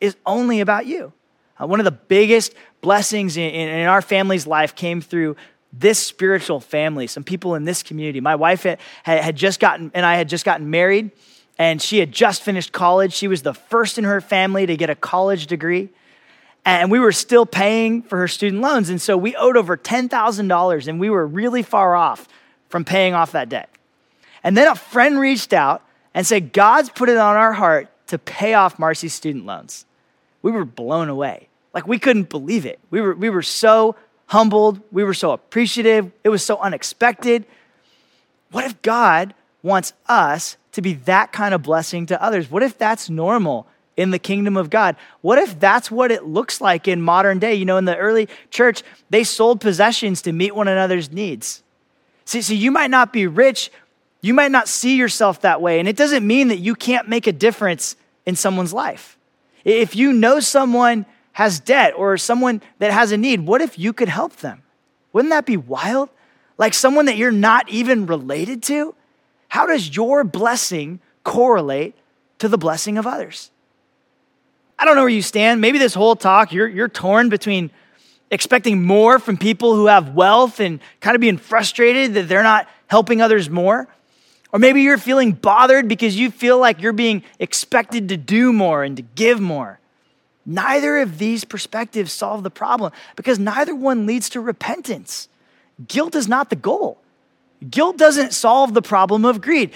is 0.00 0.16
only 0.24 0.60
about 0.60 0.86
you? 0.86 1.12
Uh, 1.60 1.66
one 1.66 1.80
of 1.80 1.84
the 1.84 1.90
biggest 1.90 2.54
blessings 2.80 3.36
in, 3.36 3.50
in, 3.50 3.86
our 3.86 4.02
family's 4.02 4.46
life 4.46 4.74
came 4.74 5.00
through 5.00 5.36
this 5.72 5.98
spiritual 5.98 6.60
family, 6.60 7.06
some 7.06 7.22
people 7.22 7.54
in 7.54 7.64
this 7.64 7.82
community. 7.82 8.20
My 8.20 8.36
wife 8.36 8.62
had, 8.64 8.80
had 9.04 9.36
just 9.36 9.60
gotten, 9.60 9.90
and 9.94 10.04
I 10.04 10.16
had 10.16 10.28
just 10.28 10.44
gotten 10.44 10.70
married 10.70 11.10
and 11.58 11.80
she 11.80 11.98
had 11.98 12.10
just 12.10 12.42
finished 12.42 12.72
college. 12.72 13.12
She 13.12 13.28
was 13.28 13.42
the 13.42 13.52
first 13.52 13.98
in 13.98 14.04
her 14.04 14.22
family 14.22 14.64
to 14.64 14.76
get 14.76 14.88
a 14.88 14.94
college 14.94 15.46
degree. 15.46 15.90
And 16.64 16.90
we 16.90 16.98
were 16.98 17.12
still 17.12 17.44
paying 17.44 18.02
for 18.02 18.16
her 18.16 18.28
student 18.28 18.62
loans. 18.62 18.88
And 18.88 19.00
so 19.00 19.16
we 19.16 19.36
owed 19.36 19.58
over 19.58 19.76
$10,000 19.76 20.88
and 20.88 20.98
we 20.98 21.10
were 21.10 21.26
really 21.26 21.62
far 21.62 21.94
off 21.94 22.26
from 22.70 22.84
paying 22.84 23.12
off 23.12 23.32
that 23.32 23.50
debt. 23.50 23.68
And 24.42 24.56
then 24.56 24.66
a 24.66 24.74
friend 24.74 25.20
reached 25.20 25.52
out 25.52 25.82
and 26.14 26.26
said, 26.26 26.52
God's 26.52 26.88
put 26.88 27.08
it 27.08 27.18
on 27.18 27.36
our 27.36 27.52
heart 27.52 27.88
to 28.06 28.18
pay 28.18 28.54
off 28.54 28.78
Marcy's 28.78 29.12
student 29.12 29.44
loans. 29.44 29.84
We 30.42 30.50
were 30.50 30.64
blown 30.64 31.08
away. 31.08 31.48
Like 31.74 31.86
we 31.86 31.98
couldn't 31.98 32.30
believe 32.30 32.64
it. 32.64 32.80
We 32.90 33.00
were, 33.00 33.14
we 33.14 33.28
were 33.30 33.42
so 33.42 33.96
humbled. 34.26 34.80
We 34.90 35.04
were 35.04 35.14
so 35.14 35.32
appreciative. 35.32 36.10
It 36.24 36.30
was 36.30 36.42
so 36.42 36.58
unexpected. 36.58 37.44
What 38.50 38.64
if 38.64 38.80
God 38.82 39.34
wants 39.62 39.92
us 40.08 40.56
to 40.72 40.82
be 40.82 40.94
that 40.94 41.32
kind 41.32 41.54
of 41.54 41.62
blessing 41.62 42.06
to 42.06 42.22
others? 42.22 42.50
What 42.50 42.62
if 42.62 42.78
that's 42.78 43.10
normal 43.10 43.66
in 43.96 44.10
the 44.10 44.18
kingdom 44.18 44.56
of 44.56 44.70
God? 44.70 44.96
What 45.20 45.38
if 45.38 45.60
that's 45.60 45.90
what 45.90 46.10
it 46.10 46.24
looks 46.24 46.60
like 46.60 46.88
in 46.88 47.02
modern 47.02 47.38
day? 47.38 47.54
You 47.54 47.64
know, 47.64 47.76
in 47.76 47.84
the 47.84 47.96
early 47.96 48.28
church, 48.50 48.82
they 49.10 49.24
sold 49.24 49.60
possessions 49.60 50.22
to 50.22 50.32
meet 50.32 50.54
one 50.54 50.68
another's 50.68 51.12
needs. 51.12 51.62
See, 52.30 52.42
so 52.42 52.54
you 52.54 52.70
might 52.70 52.92
not 52.92 53.12
be 53.12 53.26
rich, 53.26 53.72
you 54.20 54.34
might 54.34 54.52
not 54.52 54.68
see 54.68 54.94
yourself 54.94 55.40
that 55.40 55.60
way, 55.60 55.80
and 55.80 55.88
it 55.88 55.96
doesn't 55.96 56.24
mean 56.24 56.46
that 56.46 56.58
you 56.58 56.76
can't 56.76 57.08
make 57.08 57.26
a 57.26 57.32
difference 57.32 57.96
in 58.24 58.36
someone's 58.36 58.72
life. 58.72 59.18
If 59.64 59.96
you 59.96 60.12
know 60.12 60.38
someone 60.38 61.06
has 61.32 61.58
debt 61.58 61.92
or 61.96 62.16
someone 62.16 62.62
that 62.78 62.92
has 62.92 63.10
a 63.10 63.16
need, 63.16 63.40
what 63.48 63.60
if 63.60 63.80
you 63.80 63.92
could 63.92 64.08
help 64.08 64.36
them? 64.36 64.62
Wouldn't 65.12 65.30
that 65.30 65.44
be 65.44 65.56
wild? 65.56 66.08
Like 66.56 66.72
someone 66.72 67.06
that 67.06 67.16
you're 67.16 67.32
not 67.32 67.68
even 67.68 68.06
related 68.06 68.62
to? 68.64 68.94
How 69.48 69.66
does 69.66 69.96
your 69.96 70.22
blessing 70.22 71.00
correlate 71.24 71.96
to 72.38 72.46
the 72.46 72.56
blessing 72.56 72.96
of 72.96 73.08
others? 73.08 73.50
I 74.78 74.84
don't 74.84 74.94
know 74.94 75.02
where 75.02 75.08
you 75.08 75.20
stand. 75.20 75.60
Maybe 75.60 75.78
this 75.78 75.94
whole 75.94 76.14
talk, 76.14 76.52
you're, 76.52 76.68
you're 76.68 76.88
torn 76.88 77.28
between 77.28 77.72
expecting 78.30 78.82
more 78.82 79.18
from 79.18 79.36
people 79.36 79.74
who 79.74 79.86
have 79.86 80.14
wealth 80.14 80.60
and 80.60 80.80
kind 81.00 81.14
of 81.14 81.20
being 81.20 81.38
frustrated 81.38 82.14
that 82.14 82.28
they're 82.28 82.42
not 82.42 82.68
helping 82.86 83.20
others 83.20 83.50
more. 83.50 83.88
Or 84.52 84.58
maybe 84.58 84.82
you're 84.82 84.98
feeling 84.98 85.32
bothered 85.32 85.88
because 85.88 86.16
you 86.16 86.30
feel 86.30 86.58
like 86.58 86.80
you're 86.80 86.92
being 86.92 87.22
expected 87.38 88.08
to 88.08 88.16
do 88.16 88.52
more 88.52 88.82
and 88.82 88.96
to 88.96 89.02
give 89.02 89.40
more. 89.40 89.78
Neither 90.44 90.98
of 90.98 91.18
these 91.18 91.44
perspectives 91.44 92.12
solve 92.12 92.42
the 92.42 92.50
problem 92.50 92.92
because 93.14 93.38
neither 93.38 93.74
one 93.74 94.06
leads 94.06 94.28
to 94.30 94.40
repentance. 94.40 95.28
Guilt 95.86 96.14
is 96.14 96.26
not 96.26 96.50
the 96.50 96.56
goal. 96.56 96.98
Guilt 97.68 97.96
doesn't 97.96 98.32
solve 98.32 98.74
the 98.74 98.82
problem 98.82 99.24
of 99.24 99.40
greed. 99.40 99.72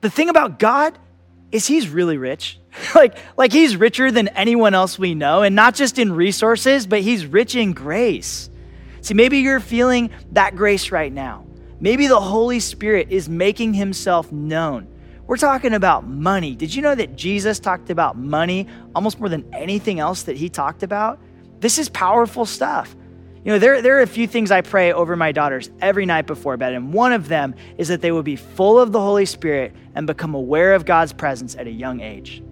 The 0.00 0.10
thing 0.10 0.28
about 0.28 0.58
God 0.58 0.96
is 1.50 1.66
he's 1.66 1.88
really 1.88 2.18
rich. 2.18 2.58
like, 2.94 3.16
like 3.36 3.52
he's 3.52 3.76
richer 3.76 4.10
than 4.10 4.28
anyone 4.28 4.74
else 4.74 4.98
we 4.98 5.14
know, 5.14 5.42
and 5.42 5.54
not 5.54 5.74
just 5.74 5.98
in 5.98 6.12
resources, 6.12 6.86
but 6.86 7.00
he's 7.00 7.26
rich 7.26 7.54
in 7.54 7.72
grace. 7.72 8.50
See, 9.00 9.14
maybe 9.14 9.38
you're 9.38 9.60
feeling 9.60 10.10
that 10.32 10.56
grace 10.56 10.90
right 10.90 11.12
now. 11.12 11.44
Maybe 11.80 12.06
the 12.06 12.20
Holy 12.20 12.60
Spirit 12.60 13.08
is 13.10 13.28
making 13.28 13.74
himself 13.74 14.30
known. 14.30 14.86
We're 15.26 15.36
talking 15.36 15.74
about 15.74 16.06
money. 16.06 16.54
Did 16.54 16.74
you 16.74 16.82
know 16.82 16.94
that 16.94 17.16
Jesus 17.16 17.58
talked 17.58 17.90
about 17.90 18.16
money 18.16 18.68
almost 18.94 19.18
more 19.18 19.28
than 19.28 19.52
anything 19.52 19.98
else 19.98 20.24
that 20.24 20.36
he 20.36 20.48
talked 20.48 20.82
about? 20.82 21.18
This 21.60 21.78
is 21.78 21.88
powerful 21.88 22.46
stuff. 22.46 22.94
You 23.44 23.52
know, 23.52 23.58
there, 23.58 23.82
there 23.82 23.98
are 23.98 24.02
a 24.02 24.06
few 24.06 24.28
things 24.28 24.52
I 24.52 24.60
pray 24.60 24.92
over 24.92 25.16
my 25.16 25.32
daughters 25.32 25.70
every 25.80 26.06
night 26.06 26.26
before 26.28 26.56
bed, 26.56 26.74
and 26.74 26.92
one 26.92 27.12
of 27.12 27.26
them 27.26 27.56
is 27.76 27.88
that 27.88 28.00
they 28.00 28.12
would 28.12 28.24
be 28.24 28.36
full 28.36 28.78
of 28.78 28.92
the 28.92 29.00
Holy 29.00 29.26
Spirit 29.26 29.74
and 29.96 30.06
become 30.06 30.34
aware 30.34 30.74
of 30.74 30.84
God's 30.84 31.12
presence 31.12 31.56
at 31.56 31.66
a 31.66 31.70
young 31.70 32.00
age. 32.00 32.42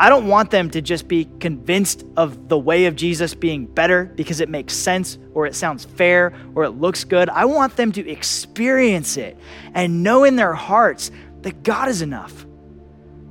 I 0.00 0.08
don't 0.08 0.28
want 0.28 0.50
them 0.52 0.70
to 0.70 0.80
just 0.80 1.08
be 1.08 1.28
convinced 1.40 2.04
of 2.16 2.48
the 2.48 2.58
way 2.58 2.86
of 2.86 2.94
Jesus 2.94 3.34
being 3.34 3.66
better 3.66 4.04
because 4.04 4.40
it 4.40 4.48
makes 4.48 4.72
sense 4.74 5.18
or 5.34 5.46
it 5.46 5.56
sounds 5.56 5.84
fair 5.84 6.32
or 6.54 6.62
it 6.62 6.70
looks 6.70 7.02
good. 7.02 7.28
I 7.28 7.46
want 7.46 7.74
them 7.74 7.90
to 7.92 8.08
experience 8.08 9.16
it 9.16 9.36
and 9.74 10.04
know 10.04 10.22
in 10.22 10.36
their 10.36 10.54
hearts 10.54 11.10
that 11.42 11.64
God 11.64 11.88
is 11.88 12.00
enough. 12.00 12.46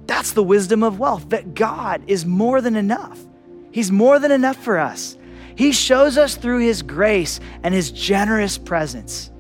That's 0.08 0.34
the 0.34 0.44
wisdom 0.44 0.84
of 0.84 1.00
wealth, 1.00 1.30
that 1.30 1.54
God 1.54 2.04
is 2.08 2.26
more 2.26 2.60
than 2.60 2.76
enough. 2.76 3.20
He's 3.72 3.92
more 3.92 4.20
than 4.20 4.32
enough 4.32 4.58
for 4.58 4.78
us. 4.78 5.18
He 5.56 5.72
shows 5.72 6.18
us 6.18 6.36
through 6.36 6.60
His 6.60 6.82
grace 6.82 7.40
and 7.64 7.74
His 7.74 7.92
generous 7.92 8.58
presence. 8.58 9.32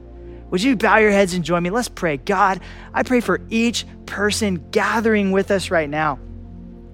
Would 0.49 0.63
you 0.63 0.77
bow 0.77 0.97
your 0.97 1.11
heads 1.11 1.33
and 1.33 1.43
join 1.43 1.63
me? 1.63 1.69
Let's 1.69 1.89
pray. 1.89 2.17
God, 2.17 2.61
I 2.93 3.03
pray 3.03 3.19
for 3.19 3.41
each 3.49 3.85
person 4.05 4.65
gathering 4.71 5.31
with 5.31 5.51
us 5.51 5.71
right 5.71 5.89
now. 5.89 6.19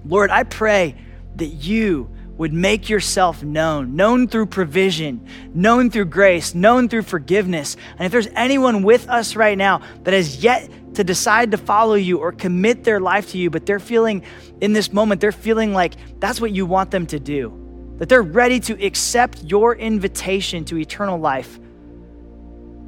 Lord, 0.06 0.30
I 0.30 0.44
pray 0.44 0.96
that 1.36 1.48
you 1.48 2.10
would 2.38 2.54
make 2.54 2.90
yourself 2.90 3.44
known, 3.44 3.96
known 3.96 4.28
through 4.28 4.48
provision, 4.48 5.28
known 5.54 5.90
through 5.92 6.06
grace, 6.06 6.56
known 6.56 6.90
through 6.90 7.04
forgiveness. 7.04 7.78
And 7.98 8.06
if 8.06 8.12
there's 8.12 8.28
anyone 8.36 8.84
with 8.84 9.08
us 9.08 9.36
right 9.36 9.58
now 9.58 9.82
that 10.04 10.14
has 10.14 10.44
yet 10.44 10.70
to 10.96 11.04
decide 11.04 11.52
to 11.52 11.58
follow 11.58 11.94
you 11.94 12.18
or 12.18 12.32
commit 12.32 12.84
their 12.84 13.00
life 13.00 13.32
to 13.32 13.38
you, 13.38 13.50
but 13.50 13.66
they're 13.66 13.80
feeling 13.80 14.24
in 14.62 14.74
this 14.74 14.92
moment, 14.92 15.22
they're 15.22 15.32
feeling 15.32 15.74
like 15.74 15.94
that's 16.20 16.42
what 16.42 16.52
you 16.52 16.66
want 16.66 16.92
them 16.92 17.06
to 17.08 17.20
do 17.20 17.60
that 17.98 18.10
they're 18.10 18.22
ready 18.22 18.60
to 18.60 18.86
accept 18.86 19.44
your 19.44 19.76
invitation 19.76 20.66
to 20.66 20.78
eternal 20.78 21.20
life, 21.20 21.60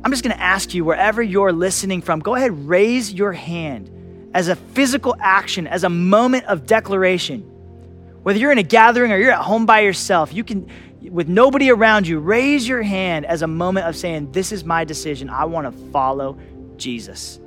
I'm 0.03 0.11
just 0.11 0.23
going 0.23 0.35
to 0.35 0.41
ask 0.41 0.73
you, 0.73 0.83
wherever 0.83 1.21
you're 1.21 1.53
listening 1.53 2.01
from, 2.01 2.19
go 2.19 2.35
ahead, 2.35 2.67
raise 2.67 3.13
your 3.13 3.31
hand 3.31 3.89
as 4.35 4.49
a 4.49 4.55
physical 4.55 5.15
action, 5.17 5.65
as 5.65 5.85
a 5.85 5.89
moment 5.89 6.43
of 6.45 6.67
declaration. 6.67 7.39
Whether 8.21 8.37
you're 8.37 8.51
in 8.51 8.57
a 8.57 8.63
gathering 8.63 9.13
or 9.13 9.17
you're 9.17 9.31
at 9.31 9.39
home 9.39 9.65
by 9.65 9.79
yourself, 9.79 10.33
you 10.33 10.43
can, 10.43 10.69
with 11.09 11.29
nobody 11.29 11.71
around 11.71 12.05
you, 12.05 12.19
raise 12.19 12.67
your 12.67 12.81
hand 12.81 13.25
as 13.25 13.43
a 13.43 13.47
moment 13.47 13.87
of 13.87 13.95
saying, 13.95 14.33
This 14.33 14.51
is 14.51 14.65
my 14.65 14.83
decision. 14.83 15.29
I 15.29 15.45
want 15.45 15.73
to 15.73 15.91
follow 15.91 16.37
Jesus. 16.75 17.39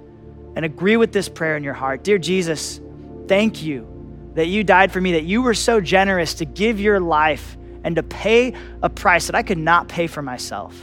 And 0.56 0.64
agree 0.64 0.96
with 0.96 1.12
this 1.12 1.28
prayer 1.28 1.58
in 1.58 1.62
your 1.62 1.74
heart. 1.74 2.04
Dear 2.04 2.16
Jesus, 2.16 2.80
thank 3.28 3.62
you 3.62 3.86
that 4.34 4.46
you 4.46 4.64
died 4.64 4.90
for 4.90 5.00
me, 5.00 5.12
that 5.12 5.24
you 5.24 5.42
were 5.42 5.54
so 5.54 5.82
generous 5.82 6.34
to 6.34 6.46
give 6.46 6.80
your 6.80 7.00
life 7.00 7.58
and 7.84 7.96
to 7.96 8.02
pay 8.02 8.54
a 8.82 8.88
price 8.88 9.26
that 9.26 9.34
I 9.34 9.42
could 9.42 9.58
not 9.58 9.88
pay 9.88 10.06
for 10.06 10.22
myself. 10.22 10.74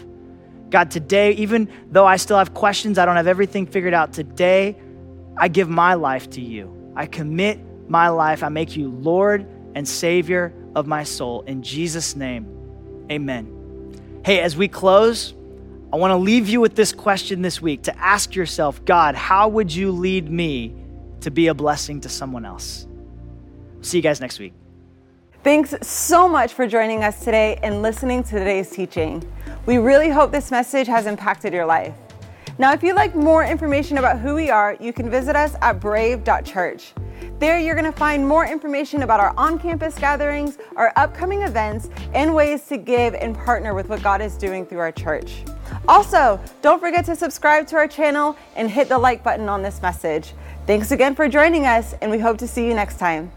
God, 0.69 0.91
today, 0.91 1.31
even 1.31 1.67
though 1.89 2.05
I 2.05 2.17
still 2.17 2.37
have 2.37 2.53
questions, 2.53 2.99
I 2.99 3.05
don't 3.05 3.15
have 3.15 3.27
everything 3.27 3.65
figured 3.65 3.95
out, 3.95 4.13
today 4.13 4.77
I 5.37 5.47
give 5.47 5.69
my 5.69 5.93
life 5.95 6.29
to 6.31 6.41
you. 6.41 6.93
I 6.95 7.05
commit 7.05 7.59
my 7.89 8.09
life. 8.09 8.43
I 8.43 8.49
make 8.49 8.75
you 8.75 8.89
Lord 8.89 9.45
and 9.75 9.87
Savior 9.87 10.53
of 10.75 10.87
my 10.87 11.03
soul. 11.03 11.41
In 11.41 11.61
Jesus' 11.61 12.15
name, 12.15 12.47
amen. 13.11 14.21
Hey, 14.25 14.39
as 14.39 14.55
we 14.55 14.67
close, 14.67 15.33
I 15.93 15.97
want 15.97 16.11
to 16.11 16.17
leave 16.17 16.49
you 16.49 16.61
with 16.61 16.75
this 16.75 16.91
question 16.91 17.41
this 17.41 17.61
week 17.61 17.83
to 17.83 17.97
ask 17.97 18.35
yourself 18.35 18.83
God, 18.85 19.15
how 19.15 19.47
would 19.49 19.73
you 19.73 19.91
lead 19.91 20.29
me 20.29 20.73
to 21.21 21.31
be 21.31 21.47
a 21.47 21.53
blessing 21.53 22.01
to 22.01 22.09
someone 22.09 22.45
else? 22.45 22.87
See 23.81 23.97
you 23.97 24.03
guys 24.03 24.19
next 24.19 24.39
week. 24.39 24.53
Thanks 25.43 25.75
so 25.87 26.27
much 26.27 26.53
for 26.53 26.65
joining 26.65 27.03
us 27.03 27.23
today 27.23 27.59
and 27.61 27.83
listening 27.83 28.23
to 28.23 28.31
today's 28.31 28.71
teaching. 28.71 29.23
We 29.67 29.77
really 29.77 30.09
hope 30.09 30.31
this 30.31 30.49
message 30.49 30.87
has 30.87 31.05
impacted 31.05 31.53
your 31.53 31.65
life. 31.67 31.93
Now, 32.57 32.71
if 32.71 32.83
you'd 32.83 32.95
like 32.95 33.15
more 33.15 33.43
information 33.43 33.97
about 33.97 34.19
who 34.19 34.33
we 34.33 34.49
are, 34.49 34.77
you 34.79 34.93
can 34.93 35.09
visit 35.09 35.35
us 35.35 35.55
at 35.61 35.81
brave.church. 35.81 36.93
There, 37.37 37.59
you're 37.59 37.75
going 37.75 37.91
to 37.91 37.97
find 37.97 38.25
more 38.25 38.45
information 38.45 39.03
about 39.03 39.19
our 39.19 39.33
on 39.37 39.59
campus 39.59 39.99
gatherings, 39.99 40.57
our 40.77 40.93
upcoming 40.95 41.41
events, 41.41 41.89
and 42.13 42.33
ways 42.33 42.65
to 42.67 42.77
give 42.77 43.13
and 43.13 43.35
partner 43.35 43.73
with 43.73 43.89
what 43.89 44.01
God 44.01 44.21
is 44.21 44.37
doing 44.37 44.65
through 44.65 44.79
our 44.79 44.93
church. 44.93 45.43
Also, 45.89 46.39
don't 46.61 46.79
forget 46.79 47.03
to 47.05 47.15
subscribe 47.15 47.67
to 47.67 47.75
our 47.75 47.89
channel 47.89 48.37
and 48.55 48.71
hit 48.71 48.87
the 48.87 48.97
like 48.97 49.21
button 49.21 49.49
on 49.49 49.61
this 49.61 49.81
message. 49.81 50.33
Thanks 50.65 50.91
again 50.91 51.13
for 51.13 51.27
joining 51.27 51.65
us, 51.65 51.93
and 52.01 52.09
we 52.09 52.19
hope 52.19 52.37
to 52.37 52.47
see 52.47 52.65
you 52.65 52.73
next 52.73 52.99
time. 52.99 53.31